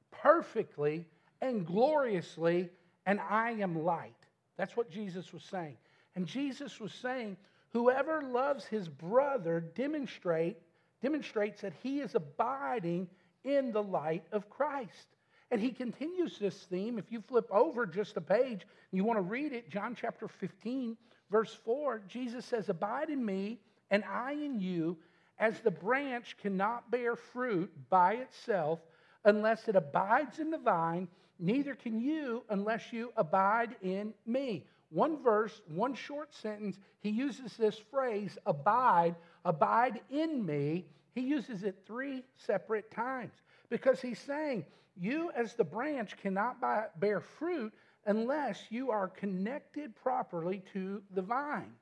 perfectly 0.10 1.06
and 1.42 1.68
gloriously, 1.68 2.70
and 3.06 3.20
I 3.20 3.52
am 3.52 3.84
light. 3.84 4.16
That's 4.58 4.78
what 4.78 4.90
Jesus 4.90 5.34
was 5.34 5.44
saying. 5.44 5.76
And 6.16 6.26
Jesus 6.26 6.80
was 6.80 6.94
saying, 6.94 7.36
whoever 7.74 8.22
loves 8.22 8.64
his 8.64 8.88
brother 8.88 9.60
demonstrate, 9.60 10.56
demonstrates 11.02 11.62
that 11.62 11.74
he 11.84 12.00
is 12.00 12.16
abiding 12.16 13.10
in 13.44 13.74
the 13.74 13.84
light 13.84 14.24
of 14.32 14.50
Christ. 14.50 15.08
And 15.51 15.60
he 15.60 15.72
continues 15.72 16.39
this 16.39 16.55
theme. 16.70 16.98
If 16.98 17.12
you 17.12 17.22
flip 17.22 17.48
over 17.51 17.86
just 17.86 18.15
a 18.15 18.22
page, 18.22 18.65
you 18.91 19.03
want 19.03 19.17
to 19.17 19.22
read 19.22 19.51
it, 19.51 19.70
John 19.70 19.96
chapter 20.00 20.29
15, 20.29 20.96
verse 21.29 21.53
4, 21.65 22.03
Jesus 22.08 22.46
says, 22.46 22.70
Abide 22.70 23.10
in 23.10 23.24
me, 23.24 23.60
and 23.89 24.03
I 24.05 24.31
in 24.31 24.62
you, 24.62 24.98
As 25.38 25.60
the 25.60 25.72
branch 25.72 26.38
cannot 26.41 26.89
bear 26.89 27.15
fruit 27.15 27.72
by 27.89 28.13
itself 28.13 28.79
unless 29.25 29.67
it 29.67 29.75
abides 29.75 30.39
in 30.39 30.51
the 30.51 30.58
vine, 30.58 31.08
neither 31.39 31.75
can 31.75 32.00
you 32.00 32.43
unless 32.50 32.93
you 32.93 33.12
abide 33.17 33.75
in 33.81 34.13
me. 34.25 34.65
One 34.89 35.22
verse, 35.24 35.62
one 35.67 35.96
short 35.96 36.34
sentence, 36.34 36.77
he 37.00 37.10
uses 37.10 37.58
this 37.58 37.77
phrase, 37.77 38.38
abide, 38.46 39.15
abide 39.46 40.01
in 40.10 40.46
me. 40.46 40.86
He 41.15 41.22
uses 41.22 41.63
it 41.63 41.75
three 41.86 42.24
separate 42.38 42.91
times 42.91 43.34
because 43.70 44.01
he's 44.01 44.20
saying, 44.20 44.65
You 44.98 45.32
as 45.36 45.54
the 45.56 45.64
branch 45.64 46.18
cannot 46.18 46.58
bear 47.00 47.22
fruit 47.22 47.74
unless 48.06 48.60
you 48.70 48.92
are 48.92 49.08
connected 49.08 49.96
properly 49.96 50.64
to 50.74 51.02
the 51.14 51.22
vine. 51.22 51.74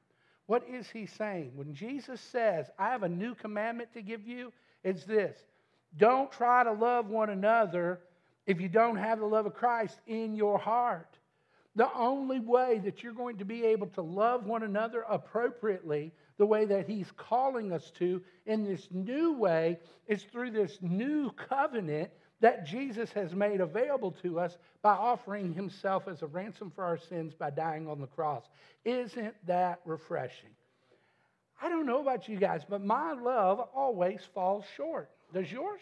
What 0.46 0.64
is 0.68 0.90
he 0.90 1.06
saying? 1.06 1.52
When 1.56 1.74
Jesus 1.74 2.20
says, 2.20 2.70
I 2.78 2.90
have 2.90 3.04
a 3.04 3.10
new 3.10 3.36
commandment 3.36 3.94
to 3.94 4.02
give 4.02 4.28
you, 4.28 4.52
it's 4.84 5.06
this 5.06 5.38
don't 5.98 6.32
try 6.32 6.64
to 6.64 6.72
love 6.72 7.08
one 7.08 7.30
another 7.30 8.02
if 8.46 8.60
you 8.60 8.70
don't 8.70 8.98
have 8.98 9.20
the 9.20 9.26
love 9.26 9.46
of 9.46 9.54
Christ 9.54 10.00
in 10.08 10.36
your 10.36 10.58
heart. 10.58 11.18
The 11.76 11.92
only 11.94 12.40
way 12.40 12.80
that 12.84 13.04
you're 13.04 13.14
going 13.14 13.38
to 13.38 13.46
be 13.46 13.64
able 13.64 13.88
to 13.88 14.02
love 14.02 14.46
one 14.46 14.64
another 14.64 15.06
appropriately, 15.08 16.12
the 16.38 16.46
way 16.46 16.66
that 16.66 16.88
He's 16.88 17.12
calling 17.16 17.72
us 17.72 17.92
to 18.00 18.22
in 18.46 18.64
this 18.64 18.88
new 18.92 19.34
way, 19.34 19.80
is 20.08 20.24
through 20.24 20.52
this 20.52 20.80
new 20.82 21.32
covenant 21.32 22.10
that 22.42 22.66
Jesus 22.66 23.12
has 23.12 23.34
made 23.34 23.62
available 23.62 24.12
to 24.24 24.40
us 24.40 24.58
by 24.82 24.94
offering 24.94 25.54
himself 25.54 26.08
as 26.08 26.22
a 26.22 26.28
ransom 26.28 26.72
for 26.74 26.84
our 26.84 26.98
sins 26.98 27.34
by 27.34 27.50
dying 27.50 27.88
on 27.88 28.00
the 28.00 28.08
cross. 28.08 28.44
Isn't 28.86 29.36
that 29.48 29.80
refreshing? 29.86 30.52
I 31.62 31.68
don't 31.68 31.86
know 31.86 32.02
about 32.02 32.30
you 32.30 32.38
guys, 32.38 32.62
but 32.68 32.82
my 32.82 33.12
love 33.12 33.60
always 33.76 34.22
falls 34.34 34.64
short. 34.78 35.10
Does 35.34 35.52
yours? 35.52 35.82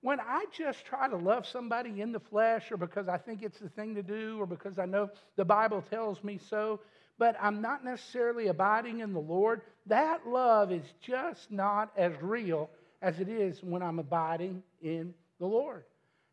When 0.00 0.20
I 0.20 0.46
just 0.56 0.84
try 0.86 1.08
to 1.08 1.16
love 1.16 1.46
somebody 1.46 2.00
in 2.00 2.12
the 2.12 2.20
flesh 2.20 2.70
or 2.70 2.76
because 2.76 3.08
I 3.08 3.18
think 3.18 3.42
it's 3.42 3.58
the 3.58 3.68
thing 3.68 3.94
to 3.96 4.02
do 4.02 4.38
or 4.40 4.46
because 4.46 4.78
I 4.78 4.86
know 4.86 5.10
the 5.36 5.44
Bible 5.44 5.82
tells 5.90 6.22
me 6.22 6.38
so, 6.48 6.80
but 7.18 7.36
I'm 7.40 7.60
not 7.60 7.84
necessarily 7.84 8.46
abiding 8.46 9.00
in 9.00 9.12
the 9.12 9.20
Lord, 9.20 9.62
that 9.86 10.26
love 10.26 10.72
is 10.72 10.84
just 11.02 11.50
not 11.50 11.90
as 11.96 12.12
real 12.22 12.70
as 13.02 13.18
it 13.18 13.28
is 13.28 13.62
when 13.62 13.82
I'm 13.82 13.98
abiding 13.98 14.62
in 14.80 15.12
the 15.38 15.46
Lord. 15.46 15.84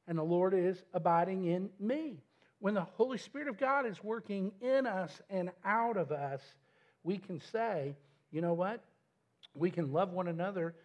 And 0.08 0.18
the 0.18 0.24
Lord 0.24 0.54
is 0.54 0.84
abiding 0.94 1.46
in 1.46 1.70
me. 1.80 2.22
When 2.60 2.74
the 2.74 2.82
Holy 2.82 3.18
Spirit 3.18 3.48
of 3.48 3.58
God 3.58 3.86
is 3.86 4.04
working 4.04 4.52
in 4.62 4.86
us 4.86 5.22
and 5.30 5.52
out 5.64 5.98
of 5.98 6.12
us, 6.12 6.42
we 7.04 7.18
can 7.18 7.40
say, 7.40 7.96
you 8.32 8.42
know 8.42 8.54
what? 8.54 8.84
We 9.54 9.72
can 9.72 9.92
love 9.92 10.12
one 10.12 10.28
another 10.28 10.76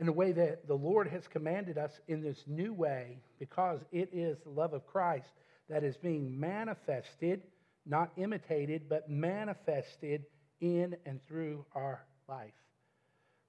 in 0.00 0.06
the 0.06 0.12
way 0.12 0.32
that 0.32 0.66
the 0.66 0.74
Lord 0.74 1.08
has 1.08 1.26
commanded 1.28 1.78
us 1.78 2.00
in 2.08 2.22
this 2.22 2.44
new 2.46 2.72
way 2.72 3.18
because 3.38 3.80
it 3.92 4.08
is 4.12 4.38
the 4.40 4.50
love 4.50 4.72
of 4.72 4.86
Christ 4.86 5.28
that 5.68 5.84
is 5.84 5.96
being 5.96 6.38
manifested, 6.38 7.42
not 7.86 8.10
imitated, 8.16 8.88
but 8.88 9.08
manifested 9.08 10.24
in 10.60 10.96
and 11.06 11.22
through 11.22 11.64
our 11.74 12.04
life. 12.28 12.52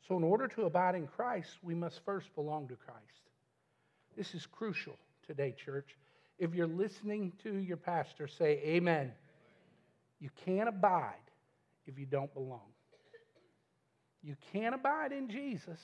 So, 0.07 0.17
in 0.17 0.23
order 0.23 0.47
to 0.49 0.63
abide 0.63 0.95
in 0.95 1.07
Christ, 1.07 1.57
we 1.63 1.73
must 1.73 2.03
first 2.05 2.33
belong 2.35 2.67
to 2.67 2.75
Christ. 2.75 3.24
This 4.15 4.33
is 4.33 4.45
crucial 4.45 4.97
today, 5.27 5.53
church. 5.57 5.97
If 6.39 6.53
you're 6.53 6.67
listening 6.67 7.33
to 7.43 7.57
your 7.57 7.77
pastor 7.77 8.27
say 8.27 8.61
amen, 8.63 9.11
you 10.19 10.29
can't 10.45 10.69
abide 10.69 11.13
if 11.85 11.99
you 11.99 12.05
don't 12.05 12.33
belong. 12.33 12.71
You 14.23 14.35
can't 14.53 14.73
abide 14.73 15.11
in 15.11 15.29
Jesus. 15.29 15.79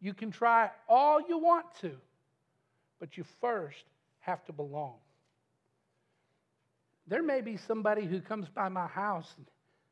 You 0.00 0.14
can 0.14 0.30
try 0.30 0.70
all 0.88 1.20
you 1.20 1.38
want 1.38 1.66
to, 1.80 1.92
but 3.00 3.16
you 3.16 3.24
first 3.40 3.84
have 4.20 4.44
to 4.46 4.52
belong. 4.52 4.94
There 7.08 7.22
may 7.22 7.40
be 7.40 7.56
somebody 7.56 8.04
who 8.04 8.20
comes 8.20 8.48
by 8.48 8.68
my 8.68 8.86
house 8.86 9.34
and 9.36 9.46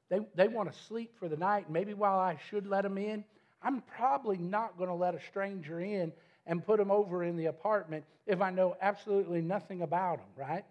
they, 0.09 0.45
they 0.45 0.49
want 0.49 0.73
to 0.73 0.79
sleep 0.85 1.13
for 1.19 1.29
the 1.29 1.37
night. 1.37 1.69
Maybe 1.69 1.95
while 1.95 2.19
I 2.19 2.39
should 2.49 2.67
let 2.67 2.83
them 2.83 2.97
in, 2.97 3.25
I'm 3.63 3.83
probably 3.97 4.37
not 4.37 4.79
going 4.79 4.89
to 4.89 4.95
let 4.95 5.15
a 5.15 5.21
stranger 5.29 5.81
in 5.81 6.13
and 6.47 6.65
put 6.65 6.79
them 6.79 6.91
over 6.91 7.25
in 7.25 7.37
the 7.37 7.47
apartment 7.47 8.05
if 8.27 8.41
I 8.41 8.51
know 8.51 8.77
absolutely 8.81 9.41
nothing 9.41 9.83
about 9.83 10.19
them, 10.19 10.27
right? 10.37 10.65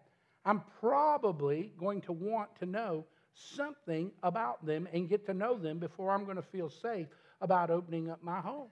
I'm 0.45 0.61
probably 0.79 1.71
going 1.79 2.01
to 2.01 2.11
want 2.11 2.49
to 2.59 2.65
know 2.65 3.05
something 3.33 4.11
about 4.23 4.65
them 4.65 4.87
and 4.93 5.09
get 5.09 5.25
to 5.25 5.33
know 5.33 5.57
them 5.57 5.79
before 5.79 6.11
I'm 6.11 6.23
going 6.23 6.37
to 6.37 6.41
feel 6.41 6.69
safe 6.69 7.07
about 7.41 7.69
opening 7.69 8.09
up 8.09 8.23
my 8.23 8.39
home. 8.39 8.67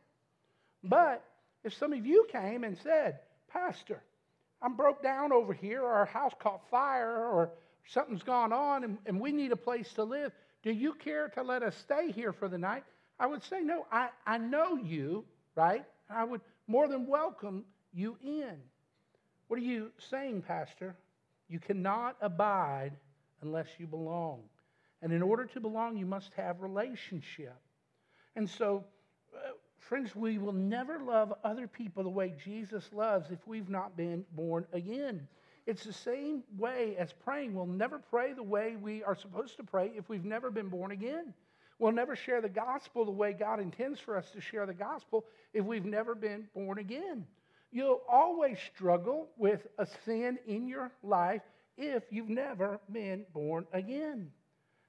But 0.83 1.23
if 1.63 1.73
some 1.73 1.93
of 1.93 2.05
you 2.05 2.25
came 2.31 2.63
and 2.63 2.77
said, 2.77 3.19
Pastor, 3.49 4.01
I'm 4.61 4.75
broke 4.75 5.03
down 5.03 5.33
over 5.33 5.53
here, 5.53 5.81
or 5.81 5.91
our 5.91 6.05
house 6.05 6.31
caught 6.39 6.69
fire, 6.69 7.27
or 7.27 7.51
something's 7.85 8.23
gone 8.23 8.53
on, 8.53 8.83
and, 8.83 8.97
and 9.05 9.19
we 9.19 9.31
need 9.31 9.51
a 9.51 9.57
place 9.57 9.91
to 9.93 10.03
live, 10.03 10.31
do 10.63 10.71
you 10.71 10.93
care 10.93 11.27
to 11.29 11.43
let 11.43 11.63
us 11.63 11.75
stay 11.77 12.11
here 12.11 12.31
for 12.31 12.47
the 12.47 12.57
night? 12.57 12.83
I 13.19 13.27
would 13.27 13.43
say, 13.43 13.61
No, 13.61 13.85
I, 13.91 14.09
I 14.25 14.37
know 14.37 14.77
you, 14.77 15.25
right? 15.55 15.85
I 16.09 16.23
would 16.23 16.41
more 16.67 16.87
than 16.87 17.07
welcome 17.07 17.65
you 17.93 18.17
in. 18.21 18.55
What 19.47 19.59
are 19.59 19.63
you 19.63 19.91
saying, 20.09 20.43
Pastor? 20.43 20.95
You 21.47 21.59
cannot 21.59 22.17
abide 22.21 22.93
unless 23.41 23.67
you 23.77 23.87
belong. 23.87 24.41
And 25.01 25.11
in 25.11 25.21
order 25.21 25.45
to 25.45 25.59
belong, 25.59 25.97
you 25.97 26.05
must 26.05 26.33
have 26.35 26.61
relationship. 26.61 27.55
And 28.35 28.49
so, 28.49 28.85
uh, 29.35 29.51
friends, 29.77 30.15
we 30.15 30.37
will 30.37 30.53
never 30.53 30.99
love 30.99 31.33
other 31.43 31.67
people 31.67 32.03
the 32.03 32.09
way 32.09 32.33
Jesus 32.43 32.89
loves 32.93 33.29
if 33.29 33.45
we've 33.45 33.69
not 33.69 33.97
been 33.97 34.25
born 34.31 34.65
again. 34.71 35.27
It's 35.65 35.83
the 35.83 35.93
same 35.93 36.43
way 36.57 36.95
as 36.97 37.13
praying. 37.13 37.53
We'll 37.53 37.65
never 37.65 37.99
pray 37.99 38.33
the 38.33 38.43
way 38.43 38.75
we 38.75 39.03
are 39.03 39.15
supposed 39.15 39.57
to 39.57 39.63
pray 39.63 39.91
if 39.95 40.09
we've 40.09 40.25
never 40.25 40.51
been 40.51 40.69
born 40.69 40.91
again. 40.91 41.33
We'll 41.83 41.91
never 41.91 42.15
share 42.15 42.39
the 42.39 42.47
gospel 42.47 43.03
the 43.03 43.11
way 43.11 43.33
God 43.33 43.59
intends 43.59 43.99
for 43.99 44.15
us 44.15 44.31
to 44.31 44.39
share 44.39 44.65
the 44.65 44.73
gospel 44.73 45.25
if 45.53 45.65
we've 45.65 45.83
never 45.83 46.15
been 46.15 46.47
born 46.55 46.79
again. 46.79 47.27
You'll 47.73 48.03
always 48.07 48.57
struggle 48.73 49.27
with 49.35 49.67
a 49.77 49.85
sin 50.05 50.39
in 50.47 50.65
your 50.69 50.93
life 51.03 51.41
if 51.77 52.03
you've 52.09 52.29
never 52.29 52.79
been 52.89 53.25
born 53.33 53.67
again. 53.73 54.31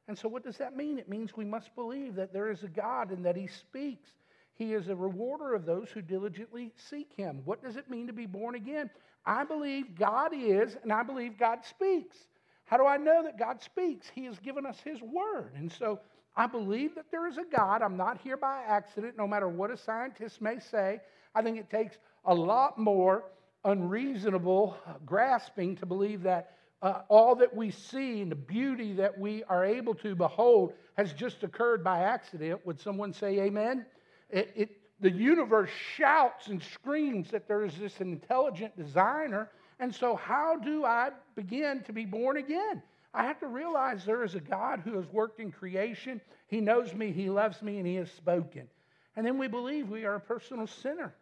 And 0.06 0.16
so, 0.16 0.28
what 0.28 0.44
does 0.44 0.56
that 0.58 0.76
mean? 0.76 1.00
It 1.00 1.08
means 1.08 1.36
we 1.36 1.44
must 1.44 1.74
believe 1.74 2.14
that 2.14 2.32
there 2.32 2.48
is 2.48 2.62
a 2.62 2.68
God 2.68 3.10
and 3.10 3.24
that 3.24 3.34
He 3.34 3.48
speaks. 3.48 4.10
He 4.54 4.72
is 4.72 4.86
a 4.86 4.94
rewarder 4.94 5.52
of 5.52 5.66
those 5.66 5.88
who 5.90 6.00
diligently 6.00 6.70
seek 6.76 7.12
Him. 7.16 7.42
What 7.44 7.60
does 7.60 7.74
it 7.74 7.90
mean 7.90 8.06
to 8.06 8.12
be 8.12 8.26
born 8.26 8.54
again? 8.54 8.88
I 9.26 9.42
believe 9.42 9.98
God 9.98 10.30
is, 10.32 10.76
and 10.84 10.92
I 10.92 11.02
believe 11.02 11.40
God 11.40 11.64
speaks. 11.64 12.18
How 12.66 12.76
do 12.76 12.86
I 12.86 12.98
know 12.98 13.24
that 13.24 13.36
God 13.36 13.60
speaks? 13.60 14.06
He 14.14 14.26
has 14.26 14.38
given 14.38 14.64
us 14.64 14.78
His 14.84 15.02
word. 15.02 15.54
And 15.56 15.72
so, 15.72 15.98
I 16.36 16.46
believe 16.46 16.94
that 16.96 17.10
there 17.10 17.26
is 17.26 17.38
a 17.38 17.44
God. 17.56 17.82
I'm 17.82 17.96
not 17.96 18.20
here 18.20 18.36
by 18.36 18.62
accident, 18.66 19.16
no 19.16 19.26
matter 19.26 19.48
what 19.48 19.70
a 19.70 19.76
scientist 19.76 20.42
may 20.42 20.58
say. 20.58 21.00
I 21.34 21.42
think 21.42 21.58
it 21.58 21.70
takes 21.70 21.96
a 22.24 22.34
lot 22.34 22.78
more 22.78 23.24
unreasonable 23.64 24.76
grasping 25.06 25.76
to 25.76 25.86
believe 25.86 26.22
that 26.22 26.56
uh, 26.82 27.02
all 27.08 27.34
that 27.36 27.54
we 27.54 27.70
see 27.70 28.20
and 28.20 28.30
the 28.30 28.36
beauty 28.36 28.92
that 28.92 29.18
we 29.18 29.42
are 29.44 29.64
able 29.64 29.94
to 29.94 30.14
behold 30.14 30.74
has 30.98 31.12
just 31.12 31.42
occurred 31.42 31.82
by 31.82 32.00
accident. 32.00 32.60
Would 32.66 32.78
someone 32.78 33.12
say 33.12 33.40
amen? 33.40 33.86
It, 34.28 34.52
it, 34.54 34.70
the 35.00 35.10
universe 35.10 35.70
shouts 35.96 36.48
and 36.48 36.62
screams 36.62 37.30
that 37.30 37.48
there 37.48 37.64
is 37.64 37.76
this 37.78 38.00
intelligent 38.00 38.76
designer. 38.76 39.50
And 39.80 39.94
so, 39.94 40.14
how 40.14 40.56
do 40.56 40.84
I 40.84 41.10
begin 41.34 41.82
to 41.84 41.92
be 41.92 42.04
born 42.04 42.36
again? 42.36 42.82
I 43.14 43.24
have 43.24 43.38
to 43.40 43.46
realize 43.46 44.04
there 44.04 44.24
is 44.24 44.34
a 44.34 44.40
God 44.40 44.80
who 44.80 44.96
has 44.96 45.06
worked 45.06 45.38
in 45.38 45.52
creation. 45.52 46.20
He 46.48 46.60
knows 46.60 46.92
me, 46.92 47.12
He 47.12 47.30
loves 47.30 47.62
me, 47.62 47.78
and 47.78 47.86
He 47.86 47.94
has 47.94 48.10
spoken. 48.10 48.68
And 49.16 49.24
then 49.24 49.38
we 49.38 49.46
believe 49.46 49.88
we 49.88 50.04
are 50.04 50.16
a 50.16 50.20
personal 50.20 50.66
sinner 50.66 51.14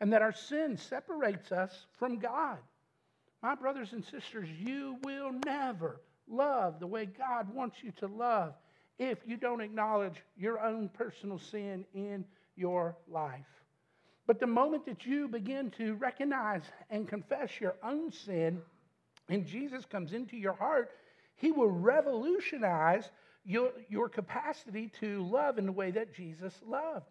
and 0.00 0.12
that 0.12 0.22
our 0.22 0.32
sin 0.32 0.76
separates 0.76 1.52
us 1.52 1.86
from 1.98 2.18
God. 2.18 2.58
My 3.42 3.54
brothers 3.54 3.92
and 3.92 4.04
sisters, 4.04 4.48
you 4.48 4.96
will 5.02 5.32
never 5.44 6.00
love 6.28 6.78
the 6.78 6.86
way 6.86 7.06
God 7.06 7.52
wants 7.52 7.76
you 7.82 7.92
to 7.98 8.06
love 8.06 8.54
if 8.98 9.18
you 9.26 9.36
don't 9.36 9.60
acknowledge 9.60 10.22
your 10.36 10.60
own 10.60 10.88
personal 10.88 11.38
sin 11.38 11.84
in 11.94 12.24
your 12.56 12.96
life. 13.08 13.46
But 14.26 14.40
the 14.40 14.46
moment 14.46 14.86
that 14.86 15.06
you 15.06 15.26
begin 15.26 15.70
to 15.72 15.94
recognize 15.94 16.62
and 16.90 17.08
confess 17.08 17.60
your 17.60 17.74
own 17.82 18.12
sin, 18.12 18.60
and 19.28 19.46
Jesus 19.46 19.84
comes 19.84 20.12
into 20.12 20.36
your 20.36 20.52
heart, 20.52 20.90
he 21.40 21.52
will 21.52 21.70
revolutionize 21.70 23.10
your, 23.46 23.70
your 23.88 24.10
capacity 24.10 24.92
to 25.00 25.22
love 25.22 25.56
in 25.56 25.64
the 25.64 25.72
way 25.72 25.90
that 25.90 26.14
Jesus 26.14 26.60
loved. 26.66 27.06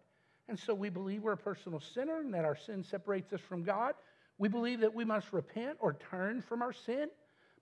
And 0.48 0.56
so 0.56 0.72
we 0.72 0.88
believe 0.88 1.22
we're 1.22 1.32
a 1.32 1.36
personal 1.36 1.80
sinner 1.80 2.20
and 2.20 2.32
that 2.32 2.44
our 2.44 2.56
sin 2.56 2.84
separates 2.84 3.32
us 3.32 3.40
from 3.40 3.64
God. 3.64 3.94
We 4.38 4.48
believe 4.48 4.80
that 4.80 4.94
we 4.94 5.04
must 5.04 5.32
repent 5.32 5.78
or 5.80 5.96
turn 6.10 6.42
from 6.42 6.62
our 6.62 6.72
sin, 6.72 7.08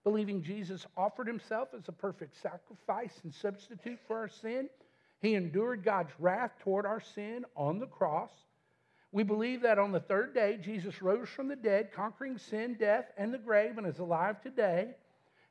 believing 0.03 0.43
Jesus 0.43 0.85
offered 0.95 1.25
himself 1.25 1.69
as 1.75 1.87
a 1.87 1.91
perfect 1.91 2.39
sacrifice 2.39 3.19
and 3.23 3.33
substitute 3.33 3.99
for 4.07 4.17
our 4.17 4.29
sin. 4.29 4.69
He 5.21 5.33
endured 5.33 5.83
God's 5.83 6.11
wrath 6.19 6.51
toward 6.59 6.85
our 6.85 7.01
sin 7.01 7.45
on 7.55 7.79
the 7.79 7.87
cross. 7.87 8.31
We 9.11 9.23
believe 9.23 9.63
that 9.63 9.79
on 9.79 9.91
the 9.91 9.99
third 9.99 10.35
day, 10.35 10.59
Jesus 10.61 11.01
rose 11.01 11.29
from 11.29 11.47
the 11.47 11.55
dead, 11.55 11.91
conquering 11.91 12.37
sin, 12.37 12.77
death, 12.79 13.05
and 13.17 13.33
the 13.33 13.39
grave, 13.39 13.79
and 13.79 13.87
is 13.87 13.97
alive 13.97 14.39
today. 14.41 14.89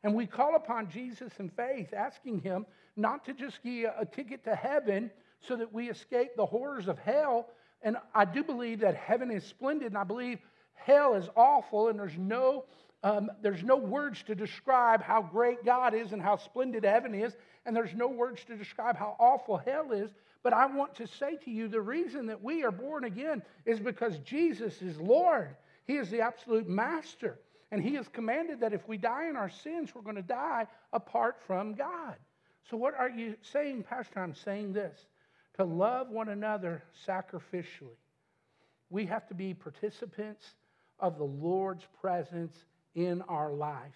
And 0.03 0.15
we 0.15 0.27
call 0.27 0.55
upon 0.55 0.91
Jesus 0.91 1.33
in 1.39 1.51
faith, 1.51 1.93
asking 1.93 2.41
him 2.41 2.67
not 2.97 3.25
to 3.25 3.33
just 3.33 3.63
give 3.63 3.91
a 3.99 4.05
ticket 4.05 4.45
to 4.45 4.55
heaven 4.55 5.11
so 5.41 5.57
that 5.57 5.73
we 5.73 5.91
escape 5.91 6.31
the 6.37 6.47
horrors 6.47 6.89
of 6.89 6.99
hell. 6.99 7.49
And 7.83 7.97
I 8.15 8.25
do 8.25 8.43
believe 8.43 8.81
that 8.81 8.97
heaven 8.97 9.31
is 9.31 9.45
splendid, 9.45 9.89
and 9.89 9.99
I 9.99 10.05
believe 10.05 10.39
hell 10.75 11.15
is 11.15 11.29
awful, 11.37 11.89
and 11.89 11.99
there's 11.99 12.17
no, 12.17 12.65
um, 13.03 13.31
there's 13.43 13.63
no 13.63 13.77
words 13.77 14.23
to 14.25 14.35
describe 14.35 15.03
how 15.03 15.23
great 15.23 15.65
God 15.65 15.95
is 15.95 16.13
and 16.13 16.23
how 16.23 16.37
splendid 16.37 16.85
heaven 16.85 17.15
is, 17.15 17.37
and 17.67 17.75
there's 17.75 17.95
no 17.95 18.09
words 18.09 18.45
to 18.45 18.57
describe 18.57 18.97
how 18.97 19.17
awful 19.19 19.57
hell 19.59 19.93
is. 19.93 20.11
But 20.43 20.53
I 20.53 20.67
want 20.67 20.95
to 20.97 21.07
say 21.07 21.37
to 21.45 21.51
you 21.51 21.69
the 21.69 21.81
reason 21.81 22.27
that 22.27 22.43
we 22.43 22.65
are 22.65 22.71
born 22.71 23.05
again 23.05 23.43
is 23.67 23.81
because 23.81 24.19
Jesus 24.19 24.81
is 24.81 24.99
Lord. 25.01 25.57
He 25.85 25.97
is 25.97 26.11
the 26.11 26.21
absolute 26.21 26.69
master. 26.69 27.39
And 27.71 27.83
He 27.83 27.95
has 27.95 28.09
commanded 28.09 28.61
that 28.61 28.73
if 28.73 28.87
we 28.89 28.97
die 28.97 29.29
in 29.29 29.37
our 29.37 29.51
sins, 29.51 29.95
we're 29.95 30.03
going 30.03 30.17
to 30.17 30.23
die 30.23 30.67
apart 30.93 31.37
from 31.47 31.75
God. 31.75 32.17
So, 32.71 32.77
what 32.77 32.95
are 32.95 33.11
you 33.11 33.37
saying, 33.41 33.85
Pastor? 33.85 34.21
I'm 34.21 34.35
saying 34.35 34.73
this 34.73 35.07
to 35.57 35.65
love 35.65 36.09
one 36.09 36.29
another 36.29 36.83
sacrificially. 37.07 37.97
We 38.91 39.07
have 39.07 39.27
to 39.29 39.35
be 39.35 39.55
participants 39.55 40.55
of 40.99 41.19
the 41.19 41.25
Lord's 41.25 41.85
presence 42.01 42.57
in 42.95 43.23
our 43.23 43.53
life. 43.53 43.93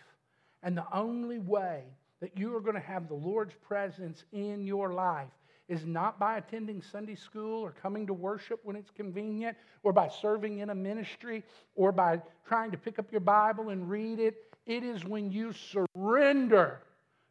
And 0.62 0.76
the 0.76 0.86
only 0.92 1.38
way 1.38 1.84
that 2.20 2.38
you 2.38 2.54
are 2.54 2.60
going 2.60 2.74
to 2.74 2.80
have 2.80 3.08
the 3.08 3.14
Lord's 3.14 3.54
presence 3.66 4.24
in 4.32 4.64
your 4.64 4.92
life 4.92 5.28
is 5.72 5.86
not 5.86 6.20
by 6.20 6.36
attending 6.36 6.82
Sunday 6.82 7.14
school 7.14 7.62
or 7.62 7.70
coming 7.70 8.06
to 8.06 8.12
worship 8.12 8.60
when 8.62 8.76
it's 8.76 8.90
convenient 8.90 9.56
or 9.82 9.90
by 9.90 10.06
serving 10.06 10.58
in 10.58 10.68
a 10.68 10.74
ministry 10.74 11.42
or 11.74 11.92
by 11.92 12.20
trying 12.46 12.70
to 12.70 12.76
pick 12.76 12.98
up 12.98 13.10
your 13.10 13.22
Bible 13.22 13.70
and 13.70 13.88
read 13.88 14.20
it. 14.20 14.36
It 14.66 14.84
is 14.84 15.02
when 15.02 15.32
you 15.32 15.54
surrender 15.54 16.82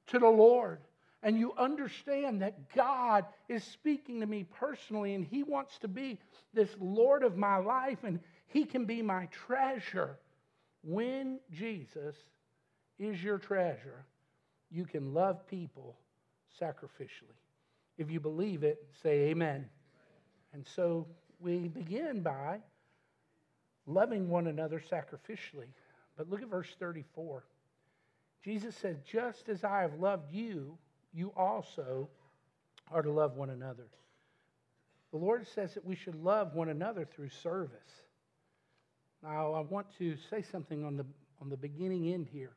to 0.07 0.17
the 0.17 0.27
Lord 0.27 0.79
and 1.21 1.37
you 1.37 1.53
understand 1.55 2.41
that 2.41 2.73
God 2.73 3.25
is 3.47 3.63
speaking 3.63 4.19
to 4.21 4.25
me 4.25 4.43
personally 4.43 5.13
and 5.13 5.23
He 5.23 5.43
wants 5.43 5.77
to 5.77 5.87
be 5.87 6.17
this 6.51 6.71
Lord 6.79 7.23
of 7.23 7.37
my 7.37 7.57
life 7.57 7.99
and 8.03 8.19
He 8.47 8.65
can 8.65 8.85
be 8.85 9.03
my 9.03 9.27
treasure. 9.27 10.17
When 10.83 11.39
Jesus 11.51 12.15
is 12.97 13.23
your 13.23 13.37
treasure, 13.37 14.03
you 14.71 14.85
can 14.85 15.13
love 15.13 15.45
people 15.45 15.95
sacrificially. 16.59 17.37
If 17.97 18.09
you 18.09 18.19
believe 18.19 18.63
it, 18.63 18.83
say 19.03 19.29
amen. 19.29 19.69
And 20.53 20.65
so 20.75 21.07
we 21.39 21.67
begin 21.67 22.21
by 22.21 22.59
loving 23.85 24.29
one 24.29 24.47
another 24.47 24.81
sacrificially. 24.91 25.67
But 26.17 26.29
look 26.29 26.41
at 26.41 26.49
verse 26.49 26.69
34. 26.79 27.43
Jesus 28.43 28.75
said, 28.75 29.05
Just 29.05 29.49
as 29.49 29.63
I 29.63 29.81
have 29.81 29.99
loved 29.99 30.31
you, 30.31 30.77
you 31.13 31.31
also 31.35 32.09
are 32.91 33.01
to 33.01 33.11
love 33.11 33.35
one 33.35 33.49
another. 33.49 33.87
The 35.11 35.17
Lord 35.17 35.45
says 35.47 35.73
that 35.73 35.85
we 35.85 35.95
should 35.95 36.15
love 36.15 36.53
one 36.53 36.69
another 36.69 37.05
through 37.05 37.29
service. 37.29 37.79
Now, 39.21 39.53
I 39.53 39.59
want 39.59 39.87
to 39.99 40.15
say 40.29 40.41
something 40.41 40.83
on 40.83 40.97
the, 40.97 41.05
on 41.41 41.49
the 41.49 41.57
beginning 41.57 42.13
end 42.13 42.27
here. 42.31 42.53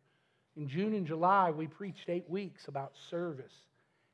In 0.57 0.69
June 0.69 0.95
and 0.95 1.07
July, 1.07 1.51
we 1.51 1.67
preached 1.67 2.09
eight 2.09 2.29
weeks 2.31 2.69
about 2.69 2.93
service. 3.11 3.53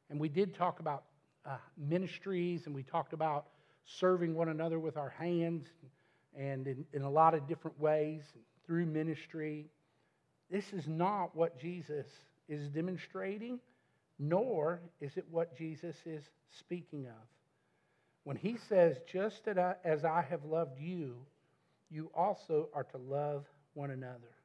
And 0.09 0.19
we 0.19 0.29
did 0.29 0.55
talk 0.55 0.81
about 0.81 1.05
uh, 1.47 1.57
ministries 1.77 2.67
and 2.67 2.75
we 2.75 2.83
talked 2.83 3.13
about 3.13 3.47
serving 3.85 4.35
one 4.35 4.49
another 4.49 4.79
with 4.79 4.97
our 4.97 5.11
hands 5.11 5.67
and 6.37 6.67
in, 6.67 6.85
in 6.93 7.03
a 7.03 7.11
lot 7.11 7.35
of 7.35 7.47
different 7.49 7.79
ways 7.81 8.23
through 8.67 8.87
ministry. 8.87 9.67
This 10.51 10.73
is 10.73 10.87
not 10.87 11.35
what 11.35 11.59
Jesus 11.59 12.07
is 12.49 12.69
demonstrating 12.69 13.59
nor 14.21 14.83
is 15.01 15.17
it 15.17 15.25
what 15.31 15.57
Jesus 15.57 15.97
is 16.05 16.23
speaking 16.51 17.07
of. 17.07 17.27
When 18.25 18.37
he 18.37 18.59
says, 18.69 18.99
Just 19.11 19.49
as 19.49 20.05
I 20.05 20.25
have 20.29 20.45
loved 20.45 20.79
you, 20.79 21.17
you 21.91 22.11
also 22.15 22.69
are 22.75 22.85
to 22.85 22.99
love 22.99 23.47
one 23.73 23.91
another. 23.91 24.37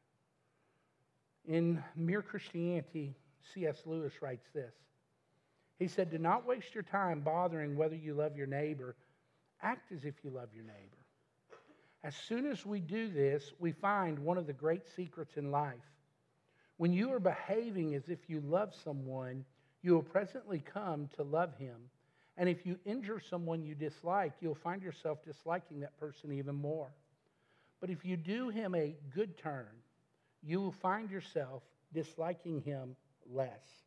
In 1.45 1.83
Mere 1.95 2.21
Christianity, 2.21 3.15
C.S. 3.53 3.83
Lewis 3.85 4.13
writes 4.21 4.47
this. 4.53 4.73
He 5.77 5.87
said, 5.87 6.09
Do 6.09 6.17
not 6.17 6.45
waste 6.45 6.73
your 6.73 6.83
time 6.83 7.21
bothering 7.21 7.75
whether 7.75 7.95
you 7.95 8.13
love 8.13 8.37
your 8.37 8.47
neighbor. 8.47 8.95
Act 9.61 9.91
as 9.91 10.05
if 10.05 10.15
you 10.23 10.29
love 10.29 10.49
your 10.53 10.63
neighbor. 10.63 10.97
As 12.03 12.15
soon 12.15 12.45
as 12.45 12.65
we 12.65 12.79
do 12.79 13.09
this, 13.09 13.51
we 13.59 13.71
find 13.71 14.19
one 14.19 14.37
of 14.37 14.47
the 14.47 14.53
great 14.53 14.85
secrets 14.95 15.37
in 15.37 15.51
life. 15.51 15.73
When 16.77 16.93
you 16.93 17.11
are 17.13 17.19
behaving 17.19 17.95
as 17.95 18.09
if 18.09 18.29
you 18.29 18.41
love 18.41 18.75
someone, 18.83 19.43
you 19.81 19.93
will 19.93 20.03
presently 20.03 20.59
come 20.59 21.09
to 21.15 21.23
love 21.23 21.55
him. 21.57 21.75
And 22.37 22.49
if 22.49 22.65
you 22.65 22.77
injure 22.85 23.19
someone 23.19 23.63
you 23.63 23.75
dislike, 23.75 24.33
you'll 24.41 24.55
find 24.55 24.83
yourself 24.83 25.23
disliking 25.23 25.79
that 25.79 25.97
person 25.99 26.31
even 26.33 26.55
more. 26.55 26.89
But 27.79 27.89
if 27.89 28.05
you 28.05 28.17
do 28.17 28.49
him 28.49 28.75
a 28.75 28.95
good 29.13 29.37
turn, 29.37 29.67
you 30.43 30.59
will 30.59 30.71
find 30.71 31.09
yourself 31.09 31.63
disliking 31.93 32.61
him 32.61 32.95
less. 33.31 33.84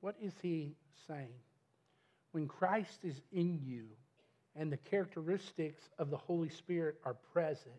What 0.00 0.16
is 0.22 0.32
he 0.42 0.74
saying? 1.06 1.28
When 2.32 2.46
Christ 2.46 3.00
is 3.04 3.20
in 3.32 3.60
you 3.62 3.86
and 4.56 4.72
the 4.72 4.76
characteristics 4.76 5.82
of 5.98 6.10
the 6.10 6.16
Holy 6.16 6.48
Spirit 6.48 6.96
are 7.04 7.14
present, 7.32 7.74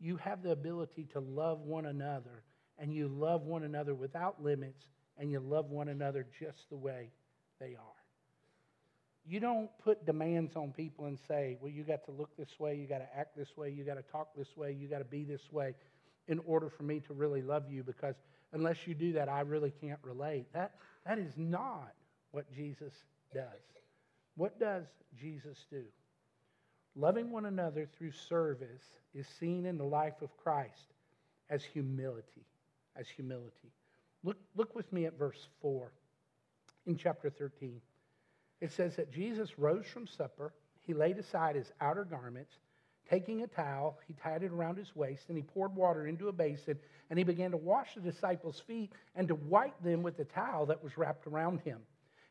you 0.00 0.16
have 0.18 0.42
the 0.42 0.52
ability 0.52 1.08
to 1.12 1.20
love 1.20 1.60
one 1.60 1.86
another, 1.86 2.44
and 2.78 2.94
you 2.94 3.08
love 3.08 3.42
one 3.42 3.64
another 3.64 3.94
without 3.94 4.42
limits 4.42 4.84
and 5.18 5.30
you 5.30 5.40
love 5.40 5.70
one 5.70 5.88
another 5.88 6.26
just 6.38 6.70
the 6.70 6.76
way 6.76 7.10
they 7.58 7.74
are. 7.74 7.98
You 9.26 9.40
don't 9.40 9.68
put 9.82 10.06
demands 10.06 10.56
on 10.56 10.72
people 10.72 11.06
and 11.06 11.18
say, 11.28 11.58
well, 11.60 11.70
you 11.70 11.82
got 11.82 12.04
to 12.04 12.12
look 12.12 12.34
this 12.36 12.58
way, 12.58 12.76
you 12.76 12.86
got 12.86 12.98
to 12.98 13.18
act 13.18 13.36
this 13.36 13.56
way, 13.56 13.70
you 13.70 13.84
got 13.84 13.96
to 13.96 14.12
talk 14.12 14.28
this 14.36 14.56
way, 14.56 14.72
you 14.72 14.88
got 14.88 14.98
to 14.98 15.04
be 15.04 15.24
this 15.24 15.52
way 15.52 15.74
in 16.28 16.38
order 16.46 16.70
for 16.70 16.84
me 16.84 17.00
to 17.00 17.12
really 17.12 17.42
love 17.42 17.64
you 17.68 17.82
because 17.82 18.14
unless 18.52 18.86
you 18.86 18.94
do 18.94 19.12
that, 19.14 19.28
I 19.28 19.40
really 19.40 19.72
can't 19.80 19.98
relate. 20.02 20.46
That, 20.52 20.74
that 21.06 21.18
is 21.18 21.32
not 21.36 21.92
what 22.30 22.50
Jesus 22.52 22.92
does. 23.32 23.44
What 24.36 24.58
does 24.58 24.84
Jesus 25.18 25.66
do? 25.70 25.84
Loving 26.96 27.30
one 27.30 27.46
another 27.46 27.88
through 27.96 28.12
service 28.12 28.82
is 29.14 29.26
seen 29.38 29.66
in 29.66 29.78
the 29.78 29.84
life 29.84 30.20
of 30.22 30.36
Christ 30.36 30.94
as 31.50 31.62
humility, 31.62 32.44
as 32.96 33.08
humility. 33.08 33.72
Look, 34.24 34.36
look 34.56 34.74
with 34.74 34.92
me 34.92 35.06
at 35.06 35.18
verse 35.18 35.48
4 35.62 35.92
in 36.86 36.96
chapter 36.96 37.30
13. 37.30 37.80
It 38.60 38.72
says 38.72 38.96
that 38.96 39.12
Jesus 39.12 39.58
rose 39.58 39.86
from 39.86 40.06
supper. 40.06 40.52
He 40.82 40.94
laid 40.94 41.18
aside 41.18 41.54
his 41.54 41.70
outer 41.80 42.04
garments. 42.04 42.54
Taking 43.08 43.42
a 43.42 43.46
towel, 43.46 43.98
he 44.06 44.12
tied 44.14 44.42
it 44.42 44.52
around 44.52 44.76
his 44.76 44.94
waist, 44.94 45.26
and 45.28 45.36
he 45.36 45.42
poured 45.42 45.74
water 45.74 46.06
into 46.06 46.28
a 46.28 46.32
basin, 46.32 46.78
and 47.08 47.18
he 47.18 47.24
began 47.24 47.50
to 47.52 47.56
wash 47.56 47.94
the 47.94 48.00
disciples' 48.00 48.60
feet 48.60 48.92
and 49.14 49.26
to 49.28 49.34
wipe 49.34 49.82
them 49.82 50.02
with 50.02 50.16
the 50.16 50.24
towel 50.24 50.66
that 50.66 50.82
was 50.82 50.98
wrapped 50.98 51.26
around 51.26 51.60
him. 51.60 51.78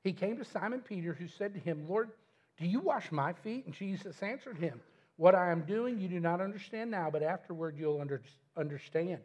He 0.03 0.13
came 0.13 0.37
to 0.37 0.45
Simon 0.45 0.81
Peter, 0.81 1.13
who 1.13 1.27
said 1.27 1.53
to 1.53 1.59
him, 1.59 1.87
Lord, 1.87 2.11
do 2.59 2.67
you 2.67 2.79
wash 2.79 3.11
my 3.11 3.33
feet? 3.33 3.65
And 3.65 3.73
Jesus 3.73 4.21
answered 4.21 4.57
him, 4.57 4.79
What 5.15 5.35
I 5.35 5.51
am 5.51 5.61
doing 5.61 5.99
you 5.99 6.07
do 6.07 6.19
not 6.19 6.41
understand 6.41 6.91
now, 6.91 7.09
but 7.11 7.23
afterward 7.23 7.75
you'll 7.77 7.99
under, 7.99 8.21
understand. 8.55 9.19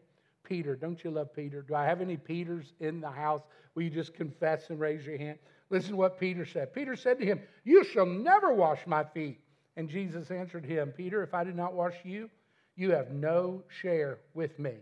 Peter. 0.45 0.75
Don't 0.75 1.03
you 1.05 1.11
love 1.11 1.35
Peter? 1.35 1.63
Do 1.63 1.75
I 1.75 1.85
have 1.85 2.01
any 2.01 2.17
Peters 2.17 2.73
in 2.81 3.01
the 3.01 3.11
house? 3.11 3.43
Will 3.75 3.83
you 3.83 3.91
just 3.91 4.15
confess 4.15 4.71
and 4.71 4.81
raise 4.81 5.07
your 5.07 5.17
hand? 5.17 5.39
Listen 5.71 5.93
to 5.93 5.97
what 5.97 6.21
Peter 6.21 6.45
said. 6.45 6.75
Peter 6.75 6.97
said 6.97 7.19
to 7.19 7.25
him, 7.25 7.41
You 7.65 7.85
shall 7.85 8.07
never 8.07 8.53
wash 8.53 8.87
my 8.87 9.05
feet. 9.05 9.41
And 9.77 9.89
Jesus 9.89 10.31
answered 10.31 10.65
him, 10.65 10.93
Peter, 10.97 11.23
if 11.23 11.35
I 11.35 11.45
did 11.45 11.57
not 11.57 11.75
wash 11.75 11.97
you, 12.05 12.31
you 12.77 12.93
have 12.93 13.11
no 13.11 13.63
share 13.69 14.19
with 14.35 14.59
me. 14.59 14.75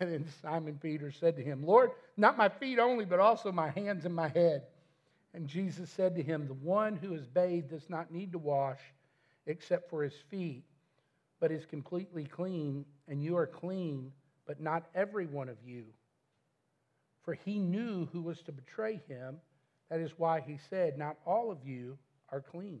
And 0.00 0.12
then 0.12 0.26
Simon 0.42 0.80
Peter 0.82 1.12
said 1.12 1.36
to 1.36 1.42
him, 1.42 1.64
Lord, 1.64 1.92
not 2.16 2.36
my 2.36 2.48
feet 2.48 2.80
only, 2.80 3.04
but 3.04 3.20
also 3.20 3.52
my 3.52 3.70
hands 3.70 4.04
and 4.04 4.14
my 4.14 4.26
head. 4.26 4.64
And 5.34 5.46
Jesus 5.46 5.88
said 5.88 6.16
to 6.16 6.22
him, 6.22 6.48
The 6.48 6.54
one 6.54 6.96
who 6.96 7.14
is 7.14 7.28
bathed 7.28 7.70
does 7.70 7.88
not 7.88 8.10
need 8.10 8.32
to 8.32 8.38
wash 8.38 8.80
except 9.46 9.88
for 9.88 10.02
his 10.02 10.14
feet, 10.30 10.64
but 11.38 11.52
is 11.52 11.64
completely 11.64 12.24
clean, 12.24 12.84
and 13.06 13.22
you 13.22 13.36
are 13.36 13.46
clean 13.46 14.10
but 14.46 14.60
not 14.60 14.86
every 14.94 15.26
one 15.26 15.48
of 15.48 15.56
you. 15.64 15.84
For 17.22 17.34
he 17.34 17.58
knew 17.58 18.06
who 18.12 18.20
was 18.20 18.40
to 18.42 18.52
betray 18.52 19.00
him. 19.08 19.36
That 19.90 20.00
is 20.00 20.12
why 20.18 20.40
he 20.40 20.58
said, 20.68 20.98
Not 20.98 21.16
all 21.26 21.50
of 21.50 21.58
you 21.64 21.98
are 22.30 22.40
clean. 22.40 22.80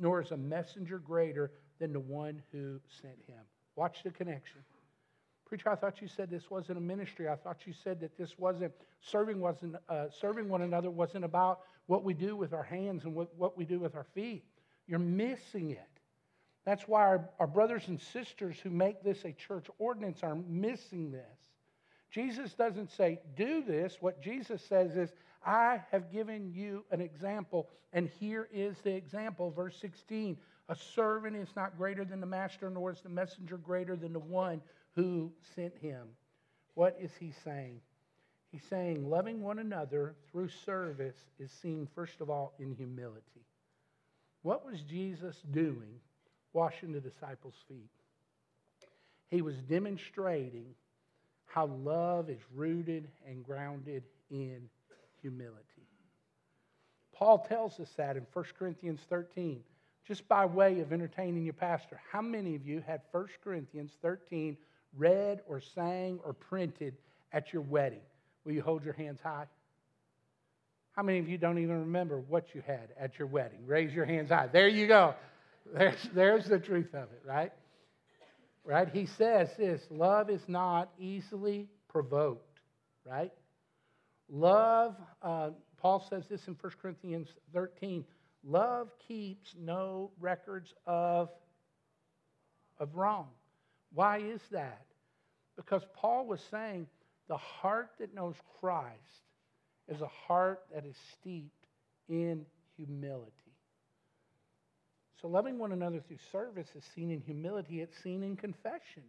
nor 0.00 0.20
is 0.20 0.30
a 0.30 0.36
messenger 0.36 0.98
greater 0.98 1.52
than 1.78 1.92
the 1.92 2.00
one 2.00 2.42
who 2.52 2.80
sent 3.02 3.18
him. 3.26 3.42
Watch 3.76 4.02
the 4.02 4.10
connection. 4.10 4.60
Preacher, 5.46 5.70
I 5.70 5.74
thought 5.74 6.00
you 6.00 6.08
said 6.08 6.30
this 6.30 6.50
wasn't 6.50 6.78
a 6.78 6.80
ministry. 6.80 7.28
I 7.28 7.34
thought 7.34 7.66
you 7.66 7.72
said 7.72 8.00
that 8.00 8.16
this 8.16 8.38
wasn't 8.38 8.72
serving 9.00 9.40
wasn't 9.40 9.76
uh, 9.88 10.06
serving 10.20 10.48
one 10.48 10.62
another 10.62 10.90
wasn't 10.90 11.24
about 11.24 11.60
what 11.86 12.04
we 12.04 12.14
do 12.14 12.36
with 12.36 12.52
our 12.52 12.62
hands 12.62 13.04
and 13.04 13.14
what, 13.14 13.34
what 13.36 13.58
we 13.58 13.64
do 13.64 13.80
with 13.80 13.96
our 13.96 14.06
feet. 14.14 14.44
You're 14.86 15.00
missing 15.00 15.72
it. 15.72 15.88
That's 16.64 16.86
why 16.86 17.02
our, 17.02 17.28
our 17.40 17.46
brothers 17.46 17.88
and 17.88 18.00
sisters 18.00 18.60
who 18.62 18.70
make 18.70 19.02
this 19.02 19.24
a 19.24 19.32
church 19.32 19.66
ordinance 19.78 20.22
are 20.22 20.36
missing 20.36 21.10
this. 21.10 21.49
Jesus 22.10 22.54
doesn't 22.54 22.90
say, 22.90 23.20
do 23.36 23.62
this. 23.62 23.98
What 24.00 24.20
Jesus 24.22 24.62
says 24.62 24.96
is, 24.96 25.10
I 25.44 25.80
have 25.90 26.12
given 26.12 26.52
you 26.52 26.84
an 26.90 27.00
example, 27.00 27.68
and 27.92 28.08
here 28.18 28.48
is 28.52 28.76
the 28.82 28.94
example. 28.94 29.50
Verse 29.50 29.76
16 29.80 30.36
A 30.68 30.74
servant 30.74 31.36
is 31.36 31.48
not 31.56 31.78
greater 31.78 32.04
than 32.04 32.20
the 32.20 32.26
master, 32.26 32.68
nor 32.68 32.90
is 32.90 33.00
the 33.00 33.08
messenger 33.08 33.56
greater 33.56 33.96
than 33.96 34.12
the 34.12 34.18
one 34.18 34.60
who 34.94 35.32
sent 35.54 35.76
him. 35.78 36.08
What 36.74 36.96
is 37.00 37.12
he 37.18 37.32
saying? 37.44 37.80
He's 38.50 38.64
saying 38.64 39.08
loving 39.08 39.42
one 39.42 39.60
another 39.60 40.16
through 40.30 40.48
service 40.48 41.16
is 41.38 41.52
seen, 41.52 41.86
first 41.94 42.20
of 42.20 42.28
all, 42.28 42.54
in 42.58 42.74
humility. 42.74 43.46
What 44.42 44.66
was 44.66 44.80
Jesus 44.82 45.36
doing 45.50 46.00
washing 46.52 46.92
the 46.92 47.00
disciples' 47.00 47.62
feet? 47.68 47.90
He 49.28 49.42
was 49.42 49.56
demonstrating 49.62 50.74
how 51.52 51.66
love 51.66 52.30
is 52.30 52.40
rooted 52.54 53.08
and 53.26 53.44
grounded 53.44 54.04
in 54.30 54.68
humility. 55.20 55.86
Paul 57.12 57.38
tells 57.38 57.78
us 57.80 57.90
that 57.96 58.16
in 58.16 58.24
1 58.32 58.44
Corinthians 58.58 59.00
13. 59.08 59.60
Just 60.06 60.26
by 60.28 60.46
way 60.46 60.80
of 60.80 60.92
entertaining 60.92 61.44
your 61.44 61.52
pastor, 61.52 62.00
how 62.10 62.22
many 62.22 62.54
of 62.54 62.66
you 62.66 62.82
had 62.86 63.02
1 63.12 63.26
Corinthians 63.44 63.92
13 64.00 64.56
read 64.96 65.40
or 65.46 65.60
sang 65.60 66.18
or 66.24 66.32
printed 66.32 66.96
at 67.32 67.52
your 67.52 67.62
wedding? 67.62 68.00
Will 68.44 68.52
you 68.52 68.62
hold 68.62 68.84
your 68.84 68.94
hands 68.94 69.20
high? 69.22 69.46
How 70.92 71.02
many 71.02 71.18
of 71.18 71.28
you 71.28 71.38
don't 71.38 71.58
even 71.58 71.80
remember 71.80 72.18
what 72.18 72.54
you 72.54 72.62
had 72.66 72.88
at 72.98 73.18
your 73.18 73.28
wedding? 73.28 73.66
Raise 73.66 73.92
your 73.92 74.04
hands 74.04 74.30
high. 74.30 74.48
There 74.48 74.68
you 74.68 74.86
go. 74.86 75.14
There's, 75.74 76.08
there's 76.14 76.46
the 76.46 76.58
truth 76.58 76.94
of 76.94 77.12
it, 77.12 77.22
right? 77.24 77.52
Right? 78.64 78.88
He 78.88 79.06
says 79.06 79.48
this 79.56 79.82
love 79.90 80.30
is 80.30 80.42
not 80.46 80.90
easily 80.98 81.68
provoked, 81.88 82.60
right? 83.04 83.32
Love, 84.28 84.96
uh, 85.22 85.50
Paul 85.78 86.04
says 86.08 86.24
this 86.28 86.46
in 86.46 86.56
1 86.60 86.72
Corinthians 86.80 87.28
13 87.52 88.04
love 88.44 88.88
keeps 89.06 89.54
no 89.58 90.10
records 90.20 90.72
of, 90.86 91.30
of 92.78 92.94
wrong. 92.94 93.28
Why 93.92 94.18
is 94.18 94.40
that? 94.52 94.86
Because 95.56 95.82
Paul 95.94 96.26
was 96.26 96.40
saying 96.50 96.86
the 97.28 97.36
heart 97.36 97.90
that 97.98 98.14
knows 98.14 98.34
Christ 98.60 98.94
is 99.88 100.00
a 100.00 100.06
heart 100.06 100.62
that 100.72 100.86
is 100.86 100.96
steeped 101.18 101.66
in 102.08 102.46
humility. 102.76 103.49
So, 105.20 105.28
loving 105.28 105.58
one 105.58 105.72
another 105.72 106.00
through 106.00 106.18
service 106.32 106.68
is 106.74 106.84
seen 106.94 107.10
in 107.10 107.20
humility, 107.20 107.80
it's 107.80 108.00
seen 108.02 108.22
in 108.22 108.36
confession. 108.36 109.02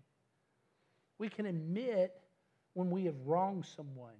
We 1.17 1.29
can 1.29 1.45
admit 1.45 2.13
when 2.73 2.89
we 2.89 3.05
have 3.05 3.15
wronged 3.25 3.65
someone. 3.65 4.15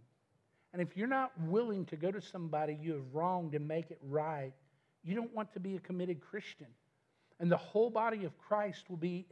And 0.73 0.82
if 0.82 0.95
you're 0.95 1.08
not 1.08 1.32
willing 1.47 1.86
to 1.88 1.97
go 1.97 2.12
to 2.12 2.21
somebody 2.21 2.77
you 2.82 2.93
have 2.93 3.13
wronged 3.13 3.56
and 3.56 3.67
make 3.67 3.91
it 3.91 3.99
right, 4.08 4.54
you 5.04 5.15
don't 5.15 5.34
want 5.34 5.51
to 5.54 5.60
be 5.60 5.75
a 5.75 5.80
committed 5.80 6.21
Christian. 6.21 6.67
And 7.39 7.51
the 7.51 7.58
whole 7.58 7.89
body 7.89 8.23
of 8.23 8.38
Christ 8.38 8.89
will 8.89 8.97
be 8.97 9.25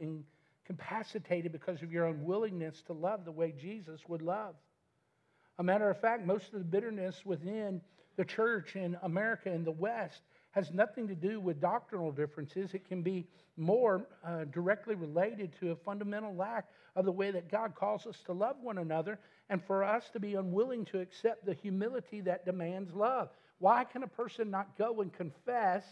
incapacitated 0.68 1.52
because 1.52 1.82
of 1.82 1.92
your 1.92 2.06
unwillingness 2.06 2.82
to 2.88 2.92
love 2.92 3.24
the 3.24 3.32
way 3.32 3.54
Jesus 3.58 4.00
would 4.08 4.20
love. 4.20 4.54
A 5.58 5.62
matter 5.62 5.88
of 5.88 6.00
fact, 6.00 6.26
most 6.26 6.52
of 6.52 6.58
the 6.58 6.64
bitterness 6.64 7.24
within 7.24 7.80
the 8.16 8.24
church 8.24 8.76
in 8.76 8.98
America 9.02 9.50
and 9.50 9.64
the 9.64 9.70
West 9.70 10.22
has 10.52 10.72
nothing 10.72 11.06
to 11.08 11.14
do 11.14 11.40
with 11.40 11.60
doctrinal 11.60 12.10
differences. 12.10 12.74
It 12.74 12.88
can 12.88 13.02
be 13.02 13.26
more 13.56 14.06
uh, 14.24 14.44
directly 14.44 14.94
related 14.94 15.54
to 15.60 15.70
a 15.70 15.76
fundamental 15.76 16.34
lack 16.34 16.68
of 16.96 17.04
the 17.04 17.12
way 17.12 17.30
that 17.30 17.50
God 17.50 17.74
calls 17.74 18.06
us 18.06 18.20
to 18.26 18.32
love 18.32 18.56
one 18.60 18.78
another 18.78 19.18
and 19.48 19.62
for 19.62 19.84
us 19.84 20.10
to 20.12 20.20
be 20.20 20.34
unwilling 20.34 20.84
to 20.86 21.00
accept 21.00 21.46
the 21.46 21.54
humility 21.54 22.20
that 22.22 22.44
demands 22.44 22.92
love. 22.94 23.28
Why 23.58 23.84
can 23.84 24.02
a 24.02 24.08
person 24.08 24.50
not 24.50 24.76
go 24.76 25.02
and 25.02 25.12
confess 25.12 25.84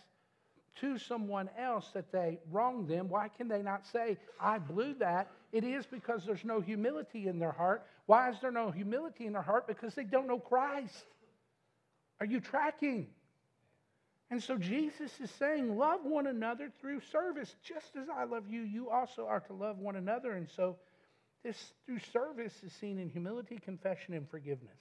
to 0.80 0.98
someone 0.98 1.50
else 1.58 1.90
that 1.92 2.12
they 2.12 2.38
wronged 2.50 2.88
them, 2.88 3.08
why 3.08 3.28
can 3.28 3.48
they 3.48 3.62
not 3.62 3.86
say, 3.86 4.16
I 4.40 4.58
blew 4.58 4.94
that? 4.94 5.30
It 5.52 5.64
is 5.64 5.86
because 5.86 6.24
there's 6.24 6.44
no 6.44 6.60
humility 6.60 7.26
in 7.26 7.38
their 7.38 7.52
heart. 7.52 7.84
Why 8.06 8.30
is 8.30 8.36
there 8.40 8.52
no 8.52 8.70
humility 8.70 9.26
in 9.26 9.32
their 9.32 9.42
heart? 9.42 9.66
Because 9.66 9.94
they 9.94 10.04
don't 10.04 10.28
know 10.28 10.38
Christ. 10.38 11.04
Are 12.20 12.26
you 12.26 12.40
tracking? 12.40 13.08
And 14.30 14.42
so 14.42 14.58
Jesus 14.58 15.12
is 15.20 15.30
saying, 15.38 15.76
Love 15.76 16.00
one 16.04 16.26
another 16.26 16.70
through 16.80 17.00
service. 17.12 17.54
Just 17.62 17.96
as 17.96 18.08
I 18.14 18.24
love 18.24 18.44
you, 18.48 18.62
you 18.62 18.90
also 18.90 19.26
are 19.26 19.40
to 19.40 19.52
love 19.52 19.78
one 19.78 19.96
another. 19.96 20.32
And 20.32 20.48
so 20.54 20.76
this 21.42 21.72
through 21.86 22.00
service 22.12 22.54
is 22.64 22.72
seen 22.72 22.98
in 22.98 23.08
humility, 23.08 23.58
confession, 23.58 24.14
and 24.14 24.28
forgiveness. 24.28 24.78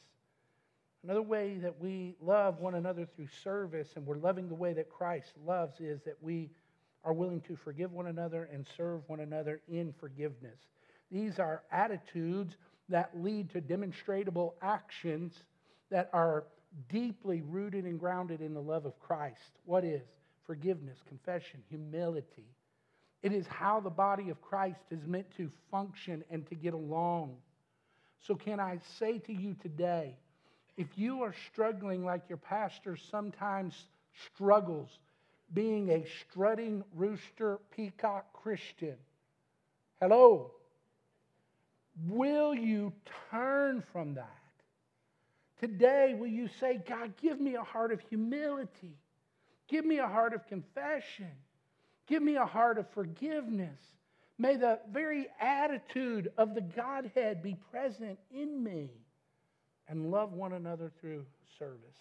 Another 1.04 1.22
way 1.22 1.58
that 1.60 1.80
we 1.80 2.16
love 2.22 2.60
one 2.60 2.76
another 2.76 3.08
through 3.16 3.28
service 3.44 3.88
and 3.96 4.06
we're 4.06 4.18
loving 4.18 4.50
the 4.50 4.56
way 4.56 4.74
that 4.74 4.90
Christ 4.90 5.32
loves 5.46 5.80
is 5.80 6.02
that 6.04 6.18
we 6.22 6.50
are 7.04 7.14
willing 7.14 7.40
to 7.42 7.56
forgive 7.56 7.94
one 7.94 8.08
another 8.08 8.50
and 8.52 8.66
serve 8.76 9.08
one 9.08 9.22
another 9.22 9.62
in 9.70 9.94
forgiveness. 10.00 10.58
These 11.12 11.40
are 11.40 11.64
attitudes 11.72 12.58
that 12.90 13.12
lead 13.16 13.52
to 13.52 13.62
demonstrable 13.62 14.56
actions 14.62 15.34
that 15.90 16.10
are 16.12 16.46
deeply 16.90 17.42
rooted 17.42 17.86
and 17.86 18.00
grounded 18.00 18.42
in 18.42 18.54
the 18.54 18.62
love 18.62 18.86
of 18.86 19.00
Christ. 19.00 19.60
What 19.66 19.84
is? 19.84 20.02
Forgiveness, 20.46 20.98
confession, 21.08 21.62
humility. 21.70 22.46
It 23.24 23.34
is 23.34 23.48
how 23.48 23.80
the 23.80 23.90
body 23.90 24.30
of 24.30 24.42
Christ 24.42 24.80
is 24.92 25.06
meant 25.06 25.30
to 25.38 25.52
function 25.72 26.24
and 26.30 26.48
to 26.48 26.56
get 26.56 26.74
along. 26.74 27.36
So, 28.20 28.36
can 28.36 28.60
I 28.60 28.80
say 29.00 29.20
to 29.20 29.34
you 29.34 29.56
today, 29.62 30.16
if 30.78 30.88
you 30.96 31.24
are 31.24 31.34
struggling 31.52 32.06
like 32.06 32.24
your 32.30 32.38
pastor 32.38 32.96
sometimes 32.96 33.88
struggles, 34.34 35.00
being 35.54 35.90
a 35.90 36.06
strutting 36.22 36.84
rooster 36.96 37.60
peacock 37.76 38.32
Christian, 38.34 38.96
hello, 40.00 40.52
will 42.08 42.54
you 42.54 42.94
turn 43.32 43.84
from 43.92 44.14
that? 44.16 44.47
Today, 45.60 46.16
will 46.18 46.28
you 46.28 46.48
say, 46.60 46.80
God, 46.88 47.14
give 47.22 47.40
me 47.40 47.56
a 47.56 47.64
heart 47.64 47.92
of 47.92 48.00
humility? 48.02 48.98
Give 49.68 49.86
me 49.86 49.98
a 49.98 50.08
heart 50.08 50.34
of 50.34 50.48
confession. 50.48 51.32
Give 52.08 52.22
me 52.22 52.36
a 52.36 52.46
heart 52.46 52.78
of 52.78 52.90
forgiveness. 52.92 53.80
May 54.38 54.56
the 54.56 54.80
very 54.92 55.28
attitude 55.42 56.32
of 56.38 56.54
the 56.54 56.62
Godhead 56.62 57.42
be 57.42 57.56
present 57.72 58.20
in 58.32 58.64
me 58.64 58.92
and 59.88 60.12
love 60.12 60.34
one 60.34 60.54
another 60.54 60.92
through 61.02 61.26
service. 61.58 61.98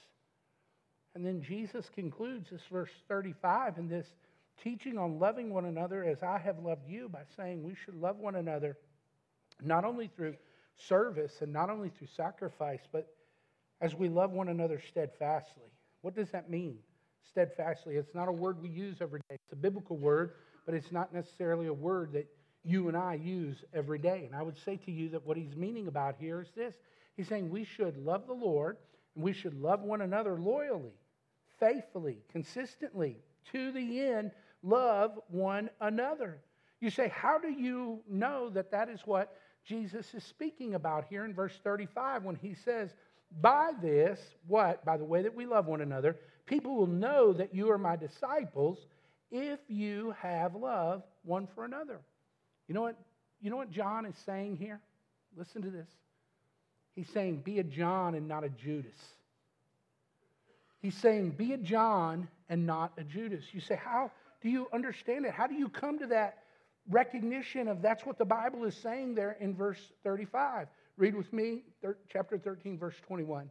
And 1.15 1.25
then 1.25 1.41
Jesus 1.41 1.89
concludes 1.95 2.51
this 2.51 2.63
verse 2.71 2.91
35 3.09 3.79
in 3.79 3.89
this 3.89 4.07
teaching 4.63 4.99
on 4.99 5.19
loving 5.19 5.53
one 5.53 5.65
another 5.65 6.05
as 6.05 6.23
I 6.23 6.39
have 6.39 6.59
loved 6.59 6.89
you 6.89 7.09
by 7.09 7.23
saying 7.37 7.63
we 7.63 7.75
should 7.75 7.95
love 7.95 8.19
one 8.19 8.35
another 8.35 8.77
not 9.63 9.85
only 9.85 10.09
through 10.09 10.37
service 10.77 11.39
and 11.41 11.53
not 11.53 11.71
only 11.71 11.89
through 11.89 12.09
sacrifice, 12.15 12.81
but 12.93 13.16
as 13.81 13.95
we 13.95 14.09
love 14.09 14.33
one 14.33 14.49
another 14.49 14.81
steadfastly. 14.89 15.71
What 16.03 16.15
does 16.15 16.31
that 16.31 16.51
mean? 16.51 16.79
Steadfastly. 17.31 17.97
It's 17.97 18.15
not 18.15 18.29
a 18.29 18.33
word 18.33 18.63
we 18.63 18.69
use 18.69 18.99
every 19.01 19.21
day. 19.29 19.37
It's 19.45 19.53
a 19.53 19.57
biblical 19.57 19.97
word, 19.97 20.33
but 20.65 20.75
it's 20.75 20.93
not 20.93 21.13
necessarily 21.13 21.67
a 21.67 21.73
word 21.73 22.13
that 22.13 22.27
you 22.65 22.89
and 22.89 22.97
I 22.97 23.15
use 23.15 23.65
every 23.73 23.99
day. 23.99 24.25
And 24.27 24.35
I 24.35 24.43
would 24.43 24.59
say 24.59 24.77
to 24.77 24.91
you 24.91 25.09
that 25.11 25.27
what 25.27 25.37
he's 25.37 25.57
meaning 25.57 25.89
about 25.89 26.17
here 26.19 26.41
is 26.41 26.49
this 26.55 26.75
He's 27.17 27.29
saying 27.29 27.49
we 27.49 27.65
should 27.65 27.97
love 27.97 28.27
the 28.27 28.35
Lord 28.35 28.77
and 29.15 29.25
we 29.25 29.33
should 29.33 29.55
love 29.55 29.81
one 29.81 30.03
another 30.03 30.39
loyally, 30.39 30.93
faithfully, 31.59 32.19
consistently, 32.31 33.17
to 33.53 33.73
the 33.73 34.01
end, 34.01 34.33
love 34.63 35.19
one 35.29 35.71
another. 35.81 36.43
You 36.81 36.91
say, 36.91 37.09
how 37.09 37.39
do 37.39 37.49
you 37.49 38.03
know 38.09 38.51
that 38.51 38.71
that 38.73 38.91
is 38.91 39.01
what 39.07 39.35
Jesus 39.65 40.13
is 40.15 40.25
speaking 40.25 40.75
about 40.75 41.07
here 41.09 41.25
in 41.25 41.33
verse 41.33 41.59
35 41.65 42.23
when 42.25 42.37
he 42.37 42.55
says, 42.55 42.95
By 43.41 43.73
this, 43.83 44.19
what? 44.47 44.85
By 44.85 44.97
the 44.97 45.05
way 45.05 45.23
that 45.23 45.35
we 45.35 45.47
love 45.47 45.67
one 45.67 45.81
another, 45.81 46.17
people 46.47 46.77
will 46.77 46.87
know 46.87 47.33
that 47.33 47.55
you 47.55 47.71
are 47.71 47.79
my 47.79 47.97
disciples 47.97 48.79
if 49.31 49.59
you 49.69 50.15
have 50.21 50.55
love 50.55 51.03
one 51.25 51.49
for 51.55 51.65
another. 51.65 52.01
You 52.69 52.75
know 52.75 52.83
what? 52.83 52.97
You 53.41 53.51
know 53.51 53.57
what 53.57 53.71
John 53.71 54.07
is 54.07 54.17
saying 54.25 54.57
here? 54.57 54.81
Listen 55.37 55.63
to 55.63 55.71
this. 55.71 55.89
He's 56.95 57.09
saying, 57.11 57.43
be 57.45 57.59
a 57.59 57.63
John 57.63 58.15
and 58.15 58.27
not 58.27 58.43
a 58.43 58.49
Judas. 58.49 58.97
He's 60.81 60.95
saying, 60.97 61.31
be 61.33 61.53
a 61.53 61.59
John 61.59 62.29
and 62.49 62.67
not 62.67 62.93
a 62.97 63.05
Judas. 63.05 63.45
You 63.53 63.61
say, 63.61 63.77
how 63.77 64.11
do 64.41 64.49
you 64.49 64.67
understand 64.73 65.27
it? 65.27 65.33
How 65.33 65.47
do 65.47 65.55
you 65.55 65.69
come 65.69 65.99
to 65.99 66.07
that 66.07 66.39
recognition 66.89 67.69
of 67.69 67.83
that's 67.83 68.07
what 68.07 68.19
the 68.19 68.25
Bible 68.25 68.65
is 68.65 68.75
saying 68.77 69.15
there 69.15 69.37
in 69.41 69.55
verse 69.55 69.81
35? 70.05 70.69
Read 70.97 71.15
with 71.15 71.33
me, 71.33 71.63
chapter 72.11 72.39
13, 72.39 72.79
verse 72.79 72.97
21. 73.07 73.43
It 73.45 73.51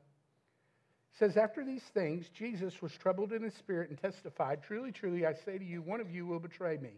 says, 1.19 1.38
After 1.38 1.63
these 1.63 1.84
things, 1.84 2.29
Jesus 2.29 2.81
was 2.81 2.91
troubled 2.93 3.34
in 3.34 3.43
his 3.43 3.53
spirit 3.53 3.89
and 3.89 4.01
testified, 4.01 4.63
Truly, 4.63 4.91
truly, 4.91 5.25
I 5.25 5.34
say 5.34 5.58
to 5.58 5.65
you, 5.65 5.81
one 5.81 6.01
of 6.01 6.10
you 6.10 6.25
will 6.25 6.39
betray 6.39 6.77
me. 6.77 6.91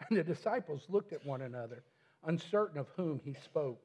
And 0.08 0.18
the 0.18 0.24
disciples 0.24 0.86
looked 0.88 1.12
at 1.12 1.26
one 1.26 1.42
another, 1.42 1.84
uncertain 2.24 2.78
of 2.80 2.88
whom 2.96 3.20
he 3.22 3.34
spoke. 3.44 3.82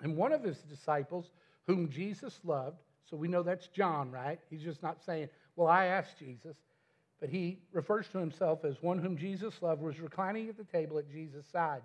And 0.00 0.16
one 0.16 0.32
of 0.32 0.44
his 0.44 0.58
disciples, 0.58 1.32
whom 1.66 1.90
Jesus 1.90 2.38
loved, 2.44 2.78
so 3.10 3.16
we 3.16 3.28
know 3.28 3.42
that's 3.42 3.66
John, 3.68 4.10
right? 4.10 4.38
He's 4.50 4.62
just 4.62 4.82
not 4.82 5.02
saying, 5.04 5.28
Well, 5.56 5.68
I 5.68 5.86
asked 5.86 6.18
Jesus. 6.18 6.56
But 7.20 7.30
he 7.30 7.60
refers 7.72 8.08
to 8.08 8.18
himself 8.18 8.64
as 8.64 8.82
one 8.82 8.98
whom 8.98 9.16
Jesus 9.16 9.62
loved, 9.62 9.80
was 9.82 10.00
reclining 10.00 10.48
at 10.48 10.56
the 10.56 10.64
table 10.64 10.98
at 10.98 11.10
Jesus' 11.10 11.46
side. 11.50 11.82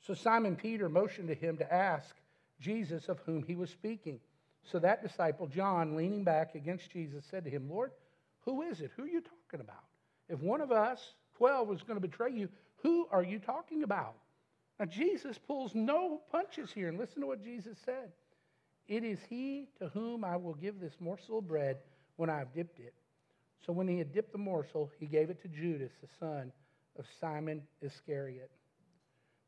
So 0.00 0.14
Simon 0.14 0.56
Peter 0.56 0.88
motioned 0.88 1.28
to 1.28 1.34
him 1.34 1.56
to 1.58 1.74
ask 1.74 2.14
Jesus 2.60 3.08
of 3.08 3.18
whom 3.20 3.42
he 3.42 3.56
was 3.56 3.70
speaking. 3.70 4.20
So 4.64 4.78
that 4.80 5.02
disciple, 5.02 5.46
John, 5.46 5.96
leaning 5.96 6.24
back 6.24 6.54
against 6.54 6.90
Jesus, 6.90 7.24
said 7.30 7.44
to 7.44 7.50
him, 7.50 7.68
Lord, 7.70 7.92
who 8.40 8.62
is 8.62 8.80
it? 8.80 8.90
Who 8.96 9.04
are 9.04 9.08
you 9.08 9.20
talking 9.20 9.60
about? 9.60 9.84
If 10.28 10.40
one 10.40 10.60
of 10.60 10.72
us, 10.72 11.14
12, 11.36 11.68
was 11.68 11.82
going 11.82 12.00
to 12.00 12.06
betray 12.06 12.32
you, 12.32 12.48
who 12.82 13.06
are 13.10 13.22
you 13.22 13.38
talking 13.38 13.82
about? 13.82 14.14
Now, 14.78 14.86
Jesus 14.86 15.38
pulls 15.38 15.74
no 15.74 16.20
punches 16.30 16.70
here. 16.72 16.88
And 16.88 16.98
listen 16.98 17.20
to 17.20 17.26
what 17.26 17.42
Jesus 17.42 17.78
said 17.84 18.12
It 18.88 19.04
is 19.04 19.18
he 19.28 19.68
to 19.78 19.88
whom 19.88 20.24
I 20.24 20.36
will 20.36 20.54
give 20.54 20.80
this 20.80 20.96
morsel 21.00 21.38
of 21.38 21.48
bread 21.48 21.78
when 22.16 22.30
I 22.30 22.38
have 22.38 22.54
dipped 22.54 22.78
it. 22.78 22.94
So 23.64 23.72
when 23.72 23.88
he 23.88 23.98
had 23.98 24.12
dipped 24.12 24.32
the 24.32 24.38
morsel, 24.38 24.90
he 24.98 25.06
gave 25.06 25.30
it 25.30 25.40
to 25.42 25.48
Judas, 25.48 25.92
the 26.00 26.08
son 26.20 26.52
of 26.98 27.06
Simon 27.20 27.62
Iscariot. 27.80 28.50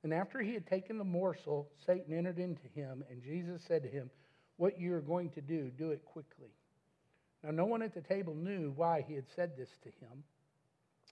And 0.02 0.14
after 0.14 0.40
he 0.40 0.54
had 0.54 0.66
taken 0.66 0.98
the 0.98 1.04
morsel, 1.04 1.68
Satan 1.84 2.16
entered 2.16 2.38
into 2.38 2.66
him, 2.74 3.04
and 3.10 3.22
Jesus 3.22 3.62
said 3.66 3.82
to 3.82 3.88
him, 3.88 4.10
What 4.56 4.80
you 4.80 4.94
are 4.94 5.00
going 5.00 5.30
to 5.30 5.40
do, 5.40 5.70
do 5.76 5.90
it 5.90 6.04
quickly. 6.04 6.50
Now, 7.42 7.50
no 7.50 7.66
one 7.66 7.82
at 7.82 7.94
the 7.94 8.00
table 8.00 8.34
knew 8.34 8.72
why 8.74 9.04
he 9.06 9.14
had 9.14 9.26
said 9.34 9.56
this 9.56 9.70
to 9.82 9.88
him. 9.88 10.24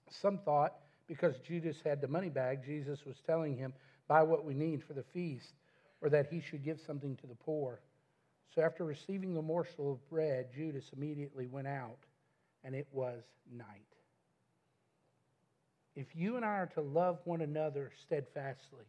Some 0.09 0.39
thought 0.39 0.73
because 1.07 1.35
Judas 1.39 1.77
had 1.83 2.01
the 2.01 2.07
money 2.07 2.29
bag, 2.29 2.65
Jesus 2.65 3.05
was 3.05 3.15
telling 3.25 3.55
him, 3.55 3.73
Buy 4.07 4.23
what 4.23 4.45
we 4.45 4.53
need 4.53 4.83
for 4.83 4.93
the 4.93 5.03
feast, 5.13 5.53
or 6.01 6.09
that 6.09 6.27
he 6.31 6.41
should 6.41 6.63
give 6.63 6.79
something 6.85 7.15
to 7.17 7.27
the 7.27 7.35
poor. 7.35 7.81
So 8.55 8.61
after 8.61 8.85
receiving 8.85 9.33
the 9.33 9.41
morsel 9.41 9.91
of 9.91 10.09
bread, 10.09 10.47
Judas 10.55 10.85
immediately 10.95 11.47
went 11.47 11.67
out, 11.67 11.99
and 12.63 12.73
it 12.73 12.87
was 12.91 13.23
night. 13.51 13.96
If 15.97 16.15
you 16.15 16.35
and 16.35 16.45
I 16.45 16.49
are 16.49 16.71
to 16.75 16.81
love 16.81 17.17
one 17.25 17.41
another 17.41 17.91
steadfastly, 18.05 18.85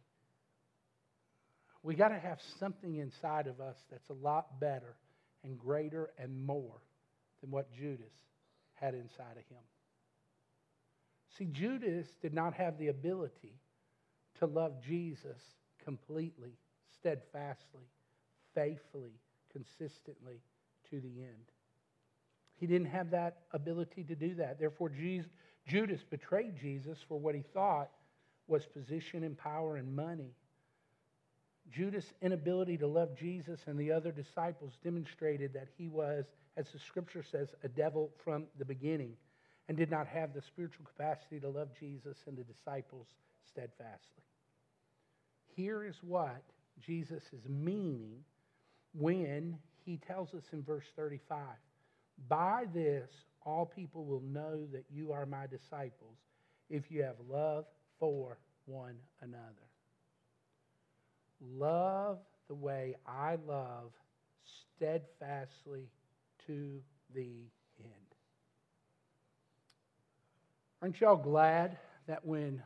we 1.81 1.95
got 1.95 2.09
to 2.09 2.19
have 2.19 2.37
something 2.59 2.97
inside 2.97 3.47
of 3.47 3.59
us 3.59 3.77
that's 3.89 4.09
a 4.11 4.13
lot 4.13 4.59
better 4.59 4.95
and 5.43 5.57
greater 5.57 6.11
and 6.19 6.45
more 6.45 6.83
than 7.41 7.49
what 7.49 7.73
Judas 7.73 8.13
had 8.75 8.93
inside 8.93 9.37
of 9.37 9.47
him. 9.49 9.63
See, 11.35 11.45
Judas 11.45 12.05
did 12.21 12.35
not 12.35 12.53
have 12.53 12.77
the 12.77 12.89
ability 12.89 13.55
to 14.37 14.45
love 14.45 14.73
Jesus 14.87 15.41
completely, 15.83 16.59
steadfastly, 16.99 17.89
faithfully, 18.53 19.19
consistently 19.51 20.43
to 20.91 20.99
the 20.99 21.21
end. 21.21 21.49
He 22.53 22.67
didn't 22.67 22.89
have 22.89 23.09
that 23.11 23.37
ability 23.51 24.03
to 24.03 24.15
do 24.15 24.35
that. 24.35 24.59
Therefore, 24.59 24.89
Jesus, 24.89 25.31
Judas 25.69 26.01
betrayed 26.09 26.57
Jesus 26.59 26.97
for 27.07 27.19
what 27.19 27.35
he 27.35 27.43
thought 27.53 27.91
was 28.47 28.65
position 28.65 29.23
and 29.23 29.37
power 29.37 29.77
and 29.77 29.95
money. 29.95 30.33
Judas' 31.71 32.11
inability 32.23 32.75
to 32.77 32.87
love 32.87 33.15
Jesus 33.15 33.59
and 33.67 33.79
the 33.79 33.91
other 33.91 34.11
disciples 34.11 34.73
demonstrated 34.83 35.53
that 35.53 35.67
he 35.77 35.87
was, 35.87 36.25
as 36.57 36.69
the 36.71 36.79
scripture 36.79 37.23
says, 37.23 37.49
a 37.63 37.67
devil 37.67 38.09
from 38.23 38.45
the 38.57 38.65
beginning 38.65 39.13
and 39.67 39.77
did 39.77 39.91
not 39.91 40.07
have 40.07 40.33
the 40.33 40.41
spiritual 40.41 40.85
capacity 40.85 41.39
to 41.39 41.49
love 41.49 41.69
Jesus 41.79 42.17
and 42.25 42.35
the 42.35 42.43
disciples 42.43 43.05
steadfastly. 43.47 44.23
Here 45.55 45.83
is 45.83 45.97
what 46.01 46.41
Jesus 46.83 47.21
is 47.31 47.47
meaning 47.47 48.23
when 48.93 49.59
he 49.85 49.97
tells 49.97 50.33
us 50.33 50.45
in 50.51 50.63
verse 50.63 50.85
35 50.95 51.37
By 52.27 52.65
this, 52.73 53.11
all 53.45 53.65
people 53.65 54.05
will 54.05 54.21
know 54.21 54.65
that 54.71 54.85
you 54.89 55.11
are 55.11 55.25
my 55.25 55.47
disciples 55.47 56.17
if 56.69 56.89
you 56.89 57.03
have 57.03 57.15
love 57.29 57.65
for 57.99 58.37
one 58.65 58.95
another. 59.21 59.43
Love 61.41 62.19
the 62.47 62.55
way 62.55 62.95
I 63.07 63.37
love 63.47 63.91
steadfastly 64.75 65.89
to 66.47 66.81
the 67.13 67.47
end. 67.79 67.91
Aren't 70.81 70.99
y'all 71.01 71.15
glad 71.15 71.77
that 72.07 72.25
when 72.25 72.61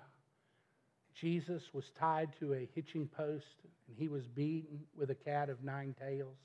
Jesus 1.19 1.61
was 1.73 1.85
tied 1.99 2.29
to 2.39 2.53
a 2.53 2.69
hitching 2.75 3.07
post 3.07 3.45
and 3.87 3.97
he 3.97 4.07
was 4.07 4.27
beaten 4.27 4.79
with 4.97 5.09
a 5.09 5.15
cat 5.15 5.49
of 5.49 5.63
nine 5.63 5.95
tails, 5.99 6.37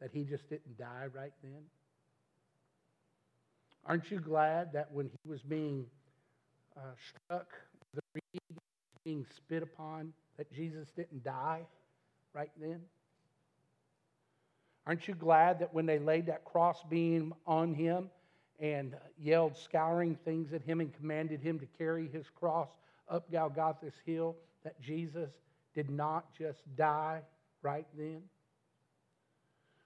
that 0.00 0.10
he 0.12 0.24
just 0.24 0.48
didn't 0.48 0.78
die 0.78 1.06
right 1.14 1.32
then? 1.42 1.62
Aren't 3.86 4.10
you 4.10 4.20
glad 4.20 4.72
that 4.72 4.92
when 4.92 5.06
he 5.06 5.28
was 5.28 5.42
being 5.42 5.86
uh, 6.76 6.80
struck, 7.08 7.48
the 7.94 8.00
reed 8.14 8.60
being 9.04 9.26
spit 9.34 9.62
upon, 9.62 10.12
that 10.36 10.52
Jesus 10.52 10.88
didn't 10.94 11.24
die 11.24 11.62
right 12.34 12.50
then? 12.60 12.80
Aren't 14.86 15.08
you 15.08 15.14
glad 15.14 15.58
that 15.60 15.74
when 15.74 15.86
they 15.86 15.98
laid 15.98 16.26
that 16.26 16.44
crossbeam 16.44 17.34
on 17.46 17.74
him 17.74 18.10
and 18.58 18.94
yelled 19.18 19.56
scouring 19.56 20.16
things 20.24 20.52
at 20.52 20.62
him 20.62 20.80
and 20.80 20.92
commanded 20.94 21.40
him 21.40 21.58
to 21.58 21.66
carry 21.78 22.08
his 22.08 22.26
cross 22.28 22.68
up 23.08 23.30
Golgotha's 23.30 23.94
hill, 24.04 24.36
that 24.64 24.80
Jesus 24.80 25.30
did 25.74 25.90
not 25.90 26.34
just 26.36 26.62
die 26.76 27.20
right 27.62 27.86
then? 27.96 28.22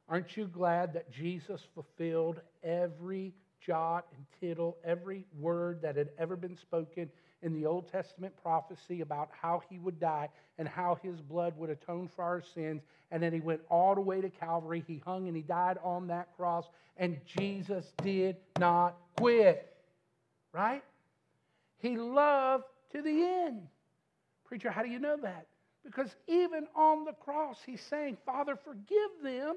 Aren't 0.09 0.37
you 0.37 0.47
glad 0.47 0.93
that 0.95 1.11
Jesus 1.11 1.63
fulfilled 1.75 2.41
every 2.63 3.33
jot 3.65 4.07
and 4.17 4.25
tittle, 4.41 4.77
every 4.85 5.25
word 5.39 5.81
that 5.83 5.97
had 5.97 6.11
ever 6.19 6.37
been 6.37 6.57
spoken 6.57 7.09
in 7.43 7.53
the 7.53 7.67
Old 7.67 7.91
Testament 7.91 8.35
prophecy 8.43 9.03
about 9.03 9.31
how 9.31 9.63
he 9.69 9.79
would 9.79 10.01
die 10.01 10.29
and 10.59 10.67
how 10.67 10.99
his 11.03 11.21
blood 11.21 11.55
would 11.59 11.71
atone 11.71 12.09
for 12.09 12.23
our 12.25 12.43
sins. 12.55 12.83
And 13.11 13.23
then 13.23 13.33
he 13.33 13.41
went 13.41 13.61
all 13.69 13.95
the 13.95 14.01
way 14.01 14.21
to 14.21 14.31
Calvary. 14.31 14.83
He 14.87 15.03
hung 15.05 15.29
and 15.29 15.37
he 15.37 15.43
died 15.43 15.79
on 15.83 16.07
that 16.09 16.29
cross. 16.37 16.67
And 16.97 17.21
Jesus 17.27 17.93
did 18.03 18.37
not 18.59 18.97
quit. 19.19 19.77
Right? 20.53 20.83
He 21.79 21.97
loved 21.97 22.65
to 22.93 23.03
the 23.03 23.23
end. 23.47 23.63
Preacher, 24.47 24.71
how 24.71 24.83
do 24.83 24.89
you 24.89 24.99
know 24.99 25.17
that? 25.23 25.47
Because 25.85 26.15
even 26.27 26.67
on 26.75 27.05
the 27.05 27.13
cross, 27.13 27.59
he's 27.67 27.83
saying, 27.83 28.17
Father, 28.25 28.57
forgive 28.57 29.11
them, 29.23 29.57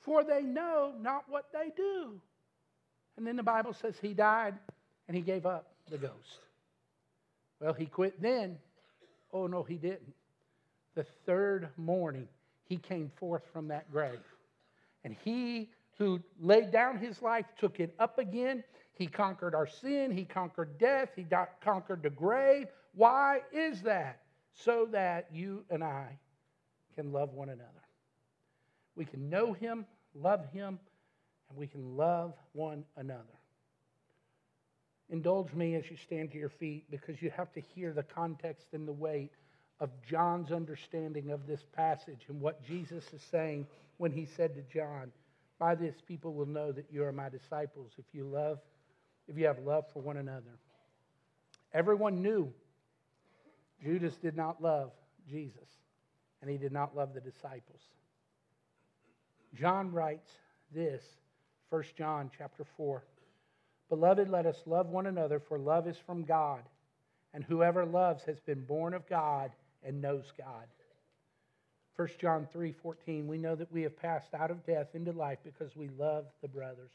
for 0.00 0.24
they 0.24 0.42
know 0.42 0.92
not 1.00 1.24
what 1.28 1.46
they 1.52 1.70
do. 1.76 2.20
And 3.18 3.26
then 3.26 3.34
the 3.34 3.42
Bible 3.42 3.72
says 3.72 3.96
he 4.00 4.14
died 4.14 4.54
and 5.08 5.16
he 5.16 5.22
gave 5.22 5.44
up 5.44 5.66
the 5.90 5.98
ghost. 5.98 6.38
Well, 7.60 7.72
he 7.72 7.86
quit 7.86 8.22
then. 8.22 8.58
Oh, 9.32 9.48
no, 9.48 9.64
he 9.64 9.74
didn't. 9.74 10.14
The 10.94 11.02
third 11.26 11.68
morning, 11.76 12.28
he 12.68 12.76
came 12.76 13.10
forth 13.16 13.42
from 13.52 13.66
that 13.68 13.90
grave. 13.90 14.20
And 15.02 15.16
he 15.24 15.68
who 15.98 16.20
laid 16.40 16.70
down 16.70 16.96
his 16.96 17.20
life 17.20 17.46
took 17.58 17.80
it 17.80 17.92
up 17.98 18.20
again. 18.20 18.62
He 18.94 19.08
conquered 19.08 19.52
our 19.52 19.66
sin. 19.66 20.12
He 20.12 20.24
conquered 20.24 20.78
death. 20.78 21.08
He 21.16 21.26
conquered 21.60 22.04
the 22.04 22.10
grave. 22.10 22.68
Why 22.94 23.40
is 23.52 23.82
that? 23.82 24.20
So 24.54 24.86
that 24.92 25.26
you 25.32 25.64
and 25.70 25.82
I 25.82 26.16
can 26.94 27.12
love 27.12 27.34
one 27.34 27.48
another. 27.48 27.64
We 28.94 29.04
can 29.04 29.28
know 29.28 29.54
him, 29.54 29.86
love 30.14 30.48
him, 30.52 30.78
and 31.48 31.58
we 31.58 31.66
can 31.66 31.96
love 31.96 32.34
one 32.52 32.84
another. 32.96 33.22
Indulge 35.10 35.52
me 35.54 35.74
as 35.74 35.90
you 35.90 35.96
stand 35.96 36.32
to 36.32 36.38
your 36.38 36.50
feet 36.50 36.84
because 36.90 37.22
you 37.22 37.30
have 37.30 37.52
to 37.54 37.60
hear 37.60 37.92
the 37.92 38.02
context 38.02 38.68
and 38.72 38.86
the 38.86 38.92
weight 38.92 39.32
of 39.80 39.90
John's 40.08 40.52
understanding 40.52 41.30
of 41.30 41.46
this 41.46 41.64
passage 41.74 42.26
and 42.28 42.40
what 42.40 42.62
Jesus 42.66 43.04
is 43.14 43.22
saying 43.30 43.66
when 43.96 44.12
he 44.12 44.26
said 44.26 44.54
to 44.54 44.62
John, 44.72 45.10
By 45.58 45.74
this 45.74 45.94
people 46.06 46.34
will 46.34 46.46
know 46.46 46.72
that 46.72 46.86
you 46.90 47.04
are 47.04 47.12
my 47.12 47.28
disciples 47.28 47.92
if 47.96 48.04
you 48.12 48.24
love, 48.24 48.58
if 49.28 49.38
you 49.38 49.46
have 49.46 49.60
love 49.60 49.84
for 49.92 50.02
one 50.02 50.18
another. 50.18 50.58
Everyone 51.72 52.22
knew 52.22 52.52
Judas 53.82 54.16
did 54.16 54.36
not 54.36 54.62
love 54.62 54.90
Jesus, 55.30 55.68
and 56.40 56.50
he 56.50 56.58
did 56.58 56.72
not 56.72 56.96
love 56.96 57.14
the 57.14 57.20
disciples. 57.20 57.80
John 59.54 59.92
writes 59.92 60.30
this, 60.74 61.02
1 61.70 61.82
John 61.96 62.30
chapter 62.36 62.64
4. 62.76 63.02
Beloved, 63.88 64.28
let 64.28 64.46
us 64.46 64.62
love 64.66 64.88
one 64.88 65.06
another, 65.06 65.40
for 65.40 65.58
love 65.58 65.86
is 65.86 65.96
from 65.98 66.24
God, 66.24 66.62
and 67.34 67.44
whoever 67.44 67.84
loves 67.84 68.24
has 68.24 68.40
been 68.40 68.64
born 68.64 68.94
of 68.94 69.08
God 69.08 69.50
and 69.82 70.00
knows 70.00 70.32
God. 70.36 70.66
1 71.96 72.08
John 72.20 72.46
3 72.52 72.72
14, 72.72 73.26
we 73.26 73.38
know 73.38 73.54
that 73.54 73.72
we 73.72 73.82
have 73.82 73.96
passed 73.96 74.32
out 74.34 74.50
of 74.50 74.64
death 74.64 74.94
into 74.94 75.12
life 75.12 75.38
because 75.44 75.74
we 75.76 75.88
love 75.98 76.26
the 76.42 76.48
brothers. 76.48 76.92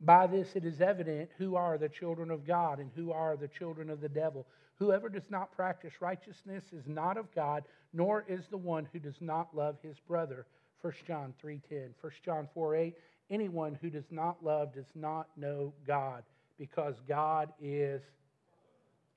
By 0.00 0.26
this 0.26 0.54
it 0.54 0.64
is 0.64 0.80
evident 0.80 1.30
who 1.38 1.56
are 1.56 1.78
the 1.78 1.88
children 1.88 2.30
of 2.30 2.46
God 2.46 2.78
and 2.78 2.90
who 2.94 3.12
are 3.12 3.36
the 3.36 3.48
children 3.48 3.90
of 3.90 4.00
the 4.00 4.08
devil. 4.08 4.46
Whoever 4.76 5.08
does 5.08 5.28
not 5.30 5.50
practice 5.56 5.94
righteousness 6.00 6.64
is 6.72 6.86
not 6.86 7.16
of 7.16 7.34
God, 7.34 7.64
nor 7.92 8.24
is 8.28 8.46
the 8.46 8.56
one 8.56 8.86
who 8.92 9.00
does 9.00 9.20
not 9.20 9.56
love 9.56 9.78
his 9.82 9.98
brother. 10.06 10.46
1 10.82 10.92
John 11.06 11.34
3:10. 11.42 11.94
1 12.00 12.12
John 12.22 12.48
4:8. 12.54 12.94
Anyone 13.30 13.78
who 13.80 13.90
does 13.90 14.10
not 14.10 14.42
love 14.42 14.74
does 14.74 14.90
not 14.94 15.28
know 15.36 15.72
God, 15.86 16.22
because 16.58 16.96
God 17.06 17.52
is 17.60 18.02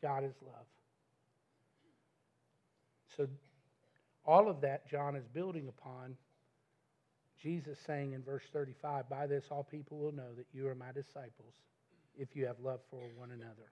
God 0.01 0.23
is 0.23 0.33
love. 0.41 0.65
So 3.15 3.27
all 4.25 4.49
of 4.49 4.61
that 4.61 4.87
John 4.89 5.15
is 5.15 5.25
building 5.27 5.67
upon 5.67 6.15
Jesus 7.41 7.77
saying 7.85 8.13
in 8.13 8.21
verse 8.21 8.43
35, 8.53 9.09
By 9.09 9.27
this 9.27 9.45
all 9.49 9.63
people 9.63 9.97
will 9.97 10.11
know 10.11 10.33
that 10.37 10.45
you 10.53 10.67
are 10.67 10.75
my 10.75 10.91
disciples 10.91 11.53
if 12.17 12.35
you 12.35 12.45
have 12.45 12.57
love 12.61 12.79
for 12.89 12.99
one 13.15 13.31
another. 13.31 13.69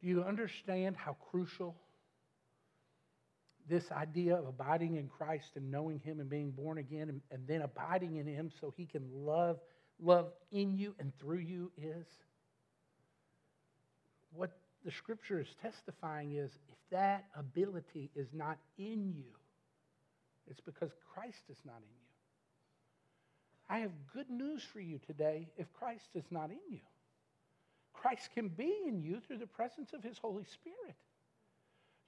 Do 0.00 0.08
you 0.08 0.22
understand 0.24 0.96
how 0.96 1.16
crucial 1.30 1.76
this 3.68 3.90
idea 3.92 4.36
of 4.36 4.46
abiding 4.46 4.96
in 4.96 5.08
Christ 5.08 5.52
and 5.56 5.70
knowing 5.70 6.00
Him 6.00 6.20
and 6.20 6.28
being 6.28 6.50
born 6.50 6.78
again 6.78 7.08
and, 7.08 7.20
and 7.30 7.46
then 7.46 7.62
abiding 7.62 8.16
in 8.16 8.26
Him 8.26 8.50
so 8.60 8.72
He 8.76 8.86
can 8.86 9.02
love, 9.12 9.60
love 10.00 10.32
in 10.50 10.76
you 10.76 10.94
and 10.98 11.12
through 11.18 11.38
you 11.38 11.70
is? 11.76 12.06
What 14.34 14.50
the 14.84 14.90
scripture 14.90 15.40
is 15.40 15.48
testifying 15.60 16.32
is 16.36 16.50
if 16.68 16.76
that 16.90 17.26
ability 17.36 18.10
is 18.14 18.28
not 18.32 18.58
in 18.78 19.12
you, 19.14 19.24
it's 20.50 20.60
because 20.60 20.90
Christ 21.14 21.44
is 21.50 21.58
not 21.64 21.76
in 21.76 21.82
you. 21.82 22.02
I 23.68 23.78
have 23.78 23.92
good 24.12 24.28
news 24.28 24.62
for 24.62 24.80
you 24.80 24.98
today 25.06 25.48
if 25.56 25.72
Christ 25.72 26.08
is 26.14 26.24
not 26.30 26.50
in 26.50 26.60
you. 26.68 26.80
Christ 27.92 28.30
can 28.34 28.48
be 28.48 28.80
in 28.86 29.00
you 29.02 29.20
through 29.20 29.38
the 29.38 29.46
presence 29.46 29.92
of 29.92 30.02
his 30.02 30.18
Holy 30.18 30.44
Spirit. 30.44 30.96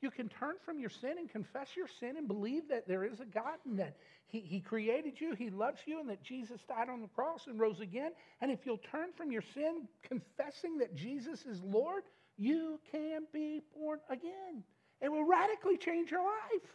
You 0.05 0.11
can 0.11 0.29
turn 0.29 0.57
from 0.63 0.79
your 0.79 0.91
sin 0.91 1.15
and 1.19 1.31
confess 1.31 1.69
your 1.75 1.89
sin 1.89 2.19
and 2.19 2.29
believe 2.29 2.69
that 2.69 2.87
there 2.87 3.07
is 3.07 3.21
a 3.21 3.25
God 3.25 3.57
and 3.65 3.79
that 3.79 3.97
he, 4.27 4.41
he 4.41 4.61
created 4.61 5.19
you, 5.19 5.35
He 5.35 5.49
loves 5.49 5.81
you, 5.87 5.99
and 5.99 6.11
that 6.11 6.23
Jesus 6.23 6.61
died 6.69 6.91
on 6.91 7.01
the 7.01 7.09
cross 7.09 7.47
and 7.47 7.59
rose 7.59 7.81
again. 7.81 8.13
And 8.43 8.51
if 8.51 8.67
you'll 8.67 8.83
turn 8.91 9.15
from 9.17 9.33
your 9.33 9.41
sin, 9.55 9.89
confessing 10.03 10.77
that 10.77 10.95
Jesus 10.95 11.47
is 11.47 11.63
Lord, 11.63 12.03
you 12.37 12.79
can 12.93 13.23
be 13.33 13.63
born 13.75 13.99
again. 14.11 14.63
It 15.01 15.11
will 15.11 15.25
radically 15.25 15.79
change 15.79 16.11
your 16.11 16.23
life. 16.23 16.69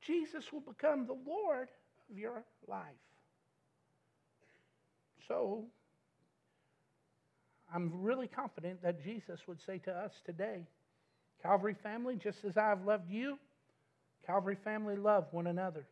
Jesus 0.00 0.50
will 0.50 0.60
become 0.62 1.06
the 1.06 1.18
Lord 1.26 1.68
of 2.10 2.16
your 2.16 2.44
life. 2.66 2.80
So, 5.28 5.66
I'm 7.72 8.02
really 8.02 8.26
confident 8.26 8.82
that 8.82 9.02
Jesus 9.02 9.40
would 9.46 9.60
say 9.60 9.78
to 9.78 9.92
us 9.92 10.12
today, 10.24 10.66
Calvary 11.42 11.76
family, 11.82 12.16
just 12.16 12.44
as 12.44 12.56
I've 12.56 12.84
loved 12.84 13.10
you, 13.10 13.38
Calvary 14.26 14.56
family, 14.62 14.96
love 14.96 15.26
one 15.30 15.46
another. 15.46 15.86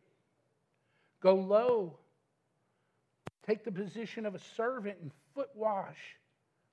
Go 1.21 1.35
low. 1.35 1.97
Take 3.45 3.63
the 3.63 3.71
position 3.71 4.25
of 4.25 4.35
a 4.35 4.39
servant 4.55 4.97
and 5.01 5.11
foot 5.33 5.49
wash. 5.55 5.97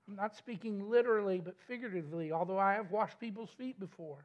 I'm 0.08 0.16
not 0.16 0.36
speaking 0.36 0.90
literally, 0.90 1.40
but 1.44 1.54
figuratively, 1.66 2.32
although 2.32 2.58
I 2.58 2.74
have 2.74 2.90
washed 2.90 3.18
people's 3.18 3.50
feet 3.50 3.80
before 3.80 4.24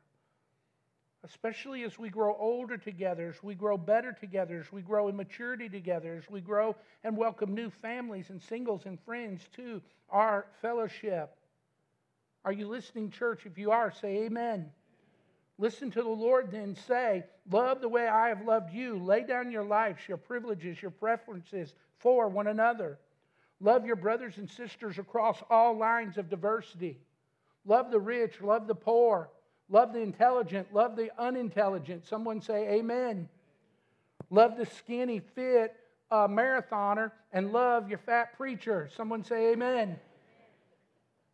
especially 1.24 1.84
as 1.84 2.00
we 2.00 2.10
grow 2.10 2.36
older 2.40 2.78
together, 2.78 3.30
as 3.30 3.44
we 3.44 3.54
grow 3.54 3.78
better 3.78 4.12
together, 4.12 4.60
as 4.60 4.72
we 4.72 4.82
grow 4.82 5.08
in 5.08 5.16
maturity 5.16 5.70
together, 5.70 6.16
as 6.18 6.30
we 6.30 6.42
grow 6.42 6.76
and 7.04 7.16
welcome 7.16 7.54
new 7.54 7.70
families 7.70 8.30
and 8.30 8.42
singles 8.42 8.86
and 8.86 9.00
friends 9.02 9.42
to 9.56 9.82
our 10.10 10.48
fellowship. 10.62 11.36
Are 12.44 12.52
you 12.52 12.68
listening, 12.68 13.12
church? 13.12 13.46
If 13.46 13.58
you 13.58 13.72
are, 13.72 13.92
say 13.92 14.24
amen. 14.24 14.72
Listen 15.60 15.92
to 15.92 16.02
the 16.02 16.10
Lord, 16.10 16.52
then 16.52 16.76
say, 16.88 17.24
Love 17.52 17.82
the 17.82 17.90
way 17.90 18.08
I 18.08 18.30
have 18.30 18.44
loved 18.46 18.74
you. 18.74 18.98
Lay 18.98 19.24
down 19.24 19.52
your 19.52 19.64
lives, 19.64 20.02
your 20.08 20.18
privileges, 20.18 20.82
your 20.82 20.92
preferences 20.92 21.76
for 22.00 22.30
one 22.30 22.48
another. 22.48 22.98
Love 23.60 23.86
your 23.86 23.96
brothers 23.96 24.38
and 24.38 24.50
sisters 24.50 24.98
across 24.98 25.44
all 25.52 25.78
lines 25.78 26.18
of 26.18 26.30
diversity. 26.30 27.00
Love 27.64 27.92
the 27.92 28.00
rich, 28.00 28.42
love 28.42 28.66
the 28.66 28.74
poor. 28.74 29.30
Love 29.72 29.94
the 29.94 30.02
intelligent, 30.02 30.72
love 30.74 30.98
the 30.98 31.10
unintelligent. 31.18 32.06
Someone 32.06 32.42
say 32.42 32.68
amen. 32.74 33.28
Love 34.30 34.58
the 34.58 34.66
skinny, 34.66 35.20
fit 35.34 35.76
uh, 36.12 36.28
marathoner 36.28 37.12
and 37.32 37.54
love 37.54 37.90
your 37.90 37.98
fat 37.98 38.38
preacher. 38.38 38.90
Someone 38.96 39.24
say 39.24 39.54
amen. 39.54 39.98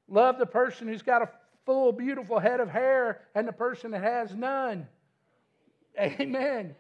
Love 0.08 0.38
the 0.38 0.46
person 0.46 0.88
who's 0.88 1.02
got 1.02 1.24
a 1.24 1.30
full, 1.66 1.92
beautiful 1.92 2.40
head 2.40 2.60
of 2.60 2.70
hair 2.70 3.22
and 3.36 3.48
the 3.48 3.52
person 3.52 3.92
that 3.92 4.04
has 4.04 4.34
none. 4.34 4.88
Amen. 6.00 6.76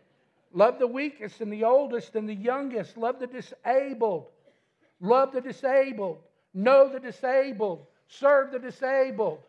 Love 0.53 0.77
the 0.79 0.87
weakest 0.87 1.41
and 1.41 1.51
the 1.51 1.63
oldest 1.63 2.15
and 2.15 2.29
the 2.29 2.35
youngest. 2.35 2.97
Love 2.97 3.19
the 3.19 3.27
disabled. 3.27 4.27
Love 5.01 5.33
the 5.33 5.41
disabled. 5.41 6.19
Know 6.53 6.87
the 6.87 6.99
disabled. 6.99 7.85
Serve 8.07 8.51
the 8.51 8.59
disabled. 8.59 9.39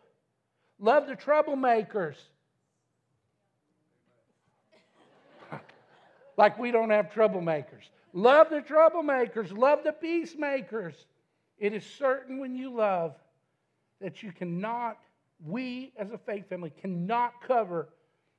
Love 0.79 1.07
the 1.07 1.15
troublemakers. 1.15 2.15
like 6.37 6.57
we 6.57 6.71
don't 6.71 6.89
have 6.89 7.11
troublemakers. 7.11 7.89
Love 8.13 8.49
the 8.49 8.61
troublemakers. 8.61 9.55
Love 9.55 9.83
the 9.83 9.91
peacemakers. 9.91 10.95
It 11.57 11.73
is 11.73 11.85
certain 11.85 12.39
when 12.39 12.55
you 12.55 12.73
love 12.73 13.15
that 13.99 14.23
you 14.23 14.31
cannot, 14.31 14.97
we 15.45 15.91
as 15.97 16.11
a 16.11 16.17
faith 16.17 16.47
family, 16.47 16.71
cannot 16.81 17.33
cover 17.45 17.89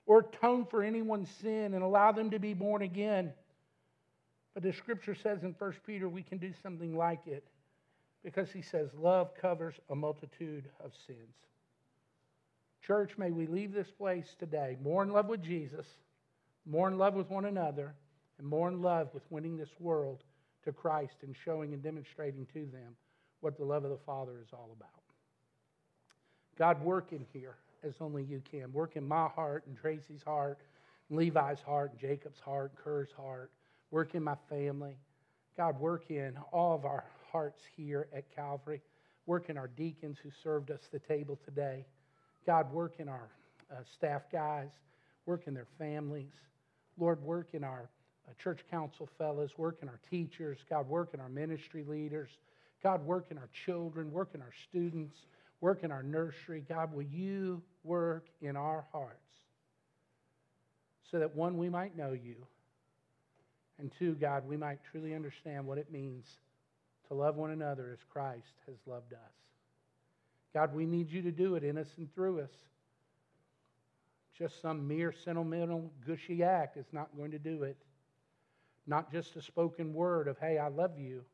or 0.07 0.21
atone 0.21 0.65
for 0.65 0.83
anyone's 0.83 1.31
sin 1.31 1.75
and 1.75 1.83
allow 1.83 2.11
them 2.11 2.31
to 2.31 2.39
be 2.39 2.55
born 2.55 2.83
again. 2.83 3.33
But 4.55 4.63
the 4.63 4.73
scripture 4.73 5.15
says 5.15 5.43
in 5.43 5.55
1 5.59 5.75
Peter 5.87 6.09
we 6.09 6.23
can 6.23 6.39
do 6.39 6.53
something 6.63 6.97
like 6.97 7.27
it 7.27 7.47
because 8.25 8.51
he 8.51 8.63
says 8.63 8.89
love 8.99 9.31
covers 9.41 9.75
a 9.91 9.95
multitude 9.95 10.65
of 10.83 10.93
sins. 11.07 11.37
Church, 12.87 13.19
may 13.19 13.31
we 13.31 13.47
leave 13.47 13.73
this 13.73 13.91
place 13.91 14.35
today 14.39 14.77
more 14.83 15.03
in 15.03 15.11
love 15.11 15.27
with 15.27 15.43
Jesus, 15.43 15.87
more 16.67 16.89
in 16.89 16.99
love 16.99 17.15
with 17.15 17.31
one 17.31 17.45
another, 17.45 17.95
and 18.39 18.47
more 18.47 18.69
in 18.69 18.81
love 18.81 19.09
with 19.13 19.23
winning 19.31 19.57
this 19.57 19.75
world 19.79 20.25
to 20.65 20.73
Christ 20.73 21.17
and 21.23 21.35
showing 21.45 21.75
and 21.75 21.83
demonstrating 21.83 22.47
to 22.55 22.67
them 22.67 22.97
what 23.41 23.57
the 23.57 23.65
love 23.65 23.85
of 23.85 23.91
the 23.91 24.05
Father 24.05 24.41
is 24.43 24.49
all 24.53 24.71
about. 24.77 24.89
God, 26.59 26.83
work 26.83 27.13
in 27.13 27.25
here 27.33 27.57
as 27.83 27.95
only 28.01 28.23
you 28.23 28.43
can. 28.51 28.73
Work 28.73 28.97
in 28.97 29.07
my 29.07 29.29
heart 29.29 29.65
and 29.67 29.77
Tracy's 29.77 30.23
heart, 30.23 30.59
and 31.09 31.19
Levi's 31.19 31.61
heart, 31.61 31.93
and 31.93 32.01
Jacob's 32.01 32.41
heart, 32.41 32.73
and 32.75 32.85
Kerr's 32.85 33.13
heart. 33.17 33.51
Work 33.91 34.15
in 34.15 34.23
my 34.23 34.37
family. 34.49 34.97
God, 35.57 35.79
work 35.81 36.11
in 36.11 36.37
all 36.53 36.75
of 36.75 36.85
our 36.85 37.05
hearts 37.33 37.63
here 37.77 38.09
at 38.15 38.35
Calvary. 38.35 38.81
Work 39.27 39.51
in 39.51 39.57
our 39.57 39.69
deacons 39.69 40.19
who 40.23 40.31
served 40.43 40.71
us 40.71 40.81
the 40.93 40.99
table 40.99 41.39
today. 41.45 41.85
God, 42.47 42.73
work 42.73 42.95
in 42.99 43.09
our 43.09 43.29
uh, 43.71 43.77
staff 43.95 44.23
guys, 44.33 44.69
work 45.27 45.43
in 45.47 45.55
their 45.55 45.69
families. 45.79 46.33
Lord, 46.99 47.23
work 47.23 47.49
in 47.53 47.65
our 47.65 47.89
uh, 48.29 48.33
church 48.43 48.61
council 48.71 49.09
fellows, 49.19 49.51
work 49.57 49.79
in 49.83 49.89
our 49.89 50.01
teachers. 50.11 50.59
God, 50.69 50.89
work 50.89 51.11
in 51.15 51.21
our 51.21 51.29
ministry 51.29 51.85
leaders. 51.87 52.31
God, 52.83 53.05
work 53.05 53.27
in 53.31 53.39
our 53.39 53.49
children, 53.67 54.11
work 54.11 54.31
in 54.35 54.41
our 54.41 54.53
students, 54.69 55.17
work 55.61 55.85
in 55.85 55.93
our 55.93 56.03
nursery. 56.03 56.65
God, 56.69 56.93
will 56.95 57.03
you 57.03 57.63
work 57.85 58.27
in 58.41 58.57
our 58.57 58.85
hearts 58.93 59.17
so 61.11 61.19
that 61.19 61.35
one, 61.35 61.59
we 61.59 61.69
might 61.69 61.97
know 61.97 62.13
you, 62.13 62.37
and 63.79 63.91
two, 63.99 64.15
God, 64.15 64.47
we 64.47 64.57
might 64.57 64.79
truly 64.91 65.15
understand 65.15 65.67
what 65.67 65.79
it 65.79 65.91
means 65.91 66.27
to 67.09 67.15
love 67.15 67.37
one 67.37 67.51
another 67.51 67.91
as 67.93 67.99
Christ 68.13 68.55
has 68.67 68.77
loved 68.87 69.13
us. 69.13 69.19
God, 70.55 70.75
we 70.75 70.87
need 70.87 71.11
you 71.11 71.23
to 71.23 71.33
do 71.33 71.55
it 71.55 71.65
in 71.65 71.79
us 71.79 71.89
and 71.97 72.13
through 72.15 72.41
us. 72.41 72.51
Just 74.37 74.61
some 74.63 74.89
mere 74.89 75.13
sentimental, 75.13 75.93
gushy 76.07 76.43
act 76.43 76.77
is 76.77 76.87
not 76.93 77.09
going 77.17 77.31
to 77.33 77.39
do 77.39 77.63
it. 77.65 77.77
Not 78.87 79.13
just 79.13 79.37
a 79.37 79.43
spoken 79.43 79.93
word 79.95 80.29
of, 80.29 80.39
hey, 80.39 80.59
I 80.59 80.69
love 80.69 80.99
you, 80.99 81.25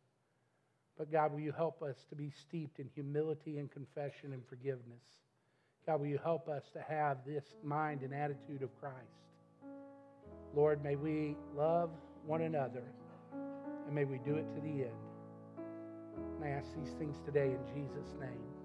But 0.98 1.12
God, 1.12 1.32
will 1.32 1.40
you 1.40 1.52
help 1.52 1.82
us 1.82 1.96
to 2.08 2.16
be 2.16 2.30
steeped 2.30 2.78
in 2.78 2.88
humility 2.94 3.58
and 3.58 3.70
confession 3.70 4.32
and 4.32 4.42
forgiveness? 4.48 5.04
God, 5.86 6.00
will 6.00 6.06
you 6.06 6.18
help 6.22 6.48
us 6.48 6.64
to 6.72 6.80
have 6.80 7.18
this 7.26 7.44
mind 7.62 8.02
and 8.02 8.14
attitude 8.14 8.62
of 8.62 8.74
Christ? 8.80 8.96
Lord, 10.54 10.82
may 10.82 10.96
we 10.96 11.36
love 11.54 11.90
one 12.24 12.42
another 12.42 12.82
and 13.86 13.94
may 13.94 14.04
we 14.04 14.18
do 14.18 14.36
it 14.36 14.46
to 14.54 14.60
the 14.60 14.84
end. 14.84 14.90
And 16.18 16.44
I 16.44 16.48
ask 16.48 16.68
these 16.74 16.94
things 16.94 17.18
today 17.24 17.52
in 17.52 17.60
Jesus' 17.74 18.14
name. 18.18 18.55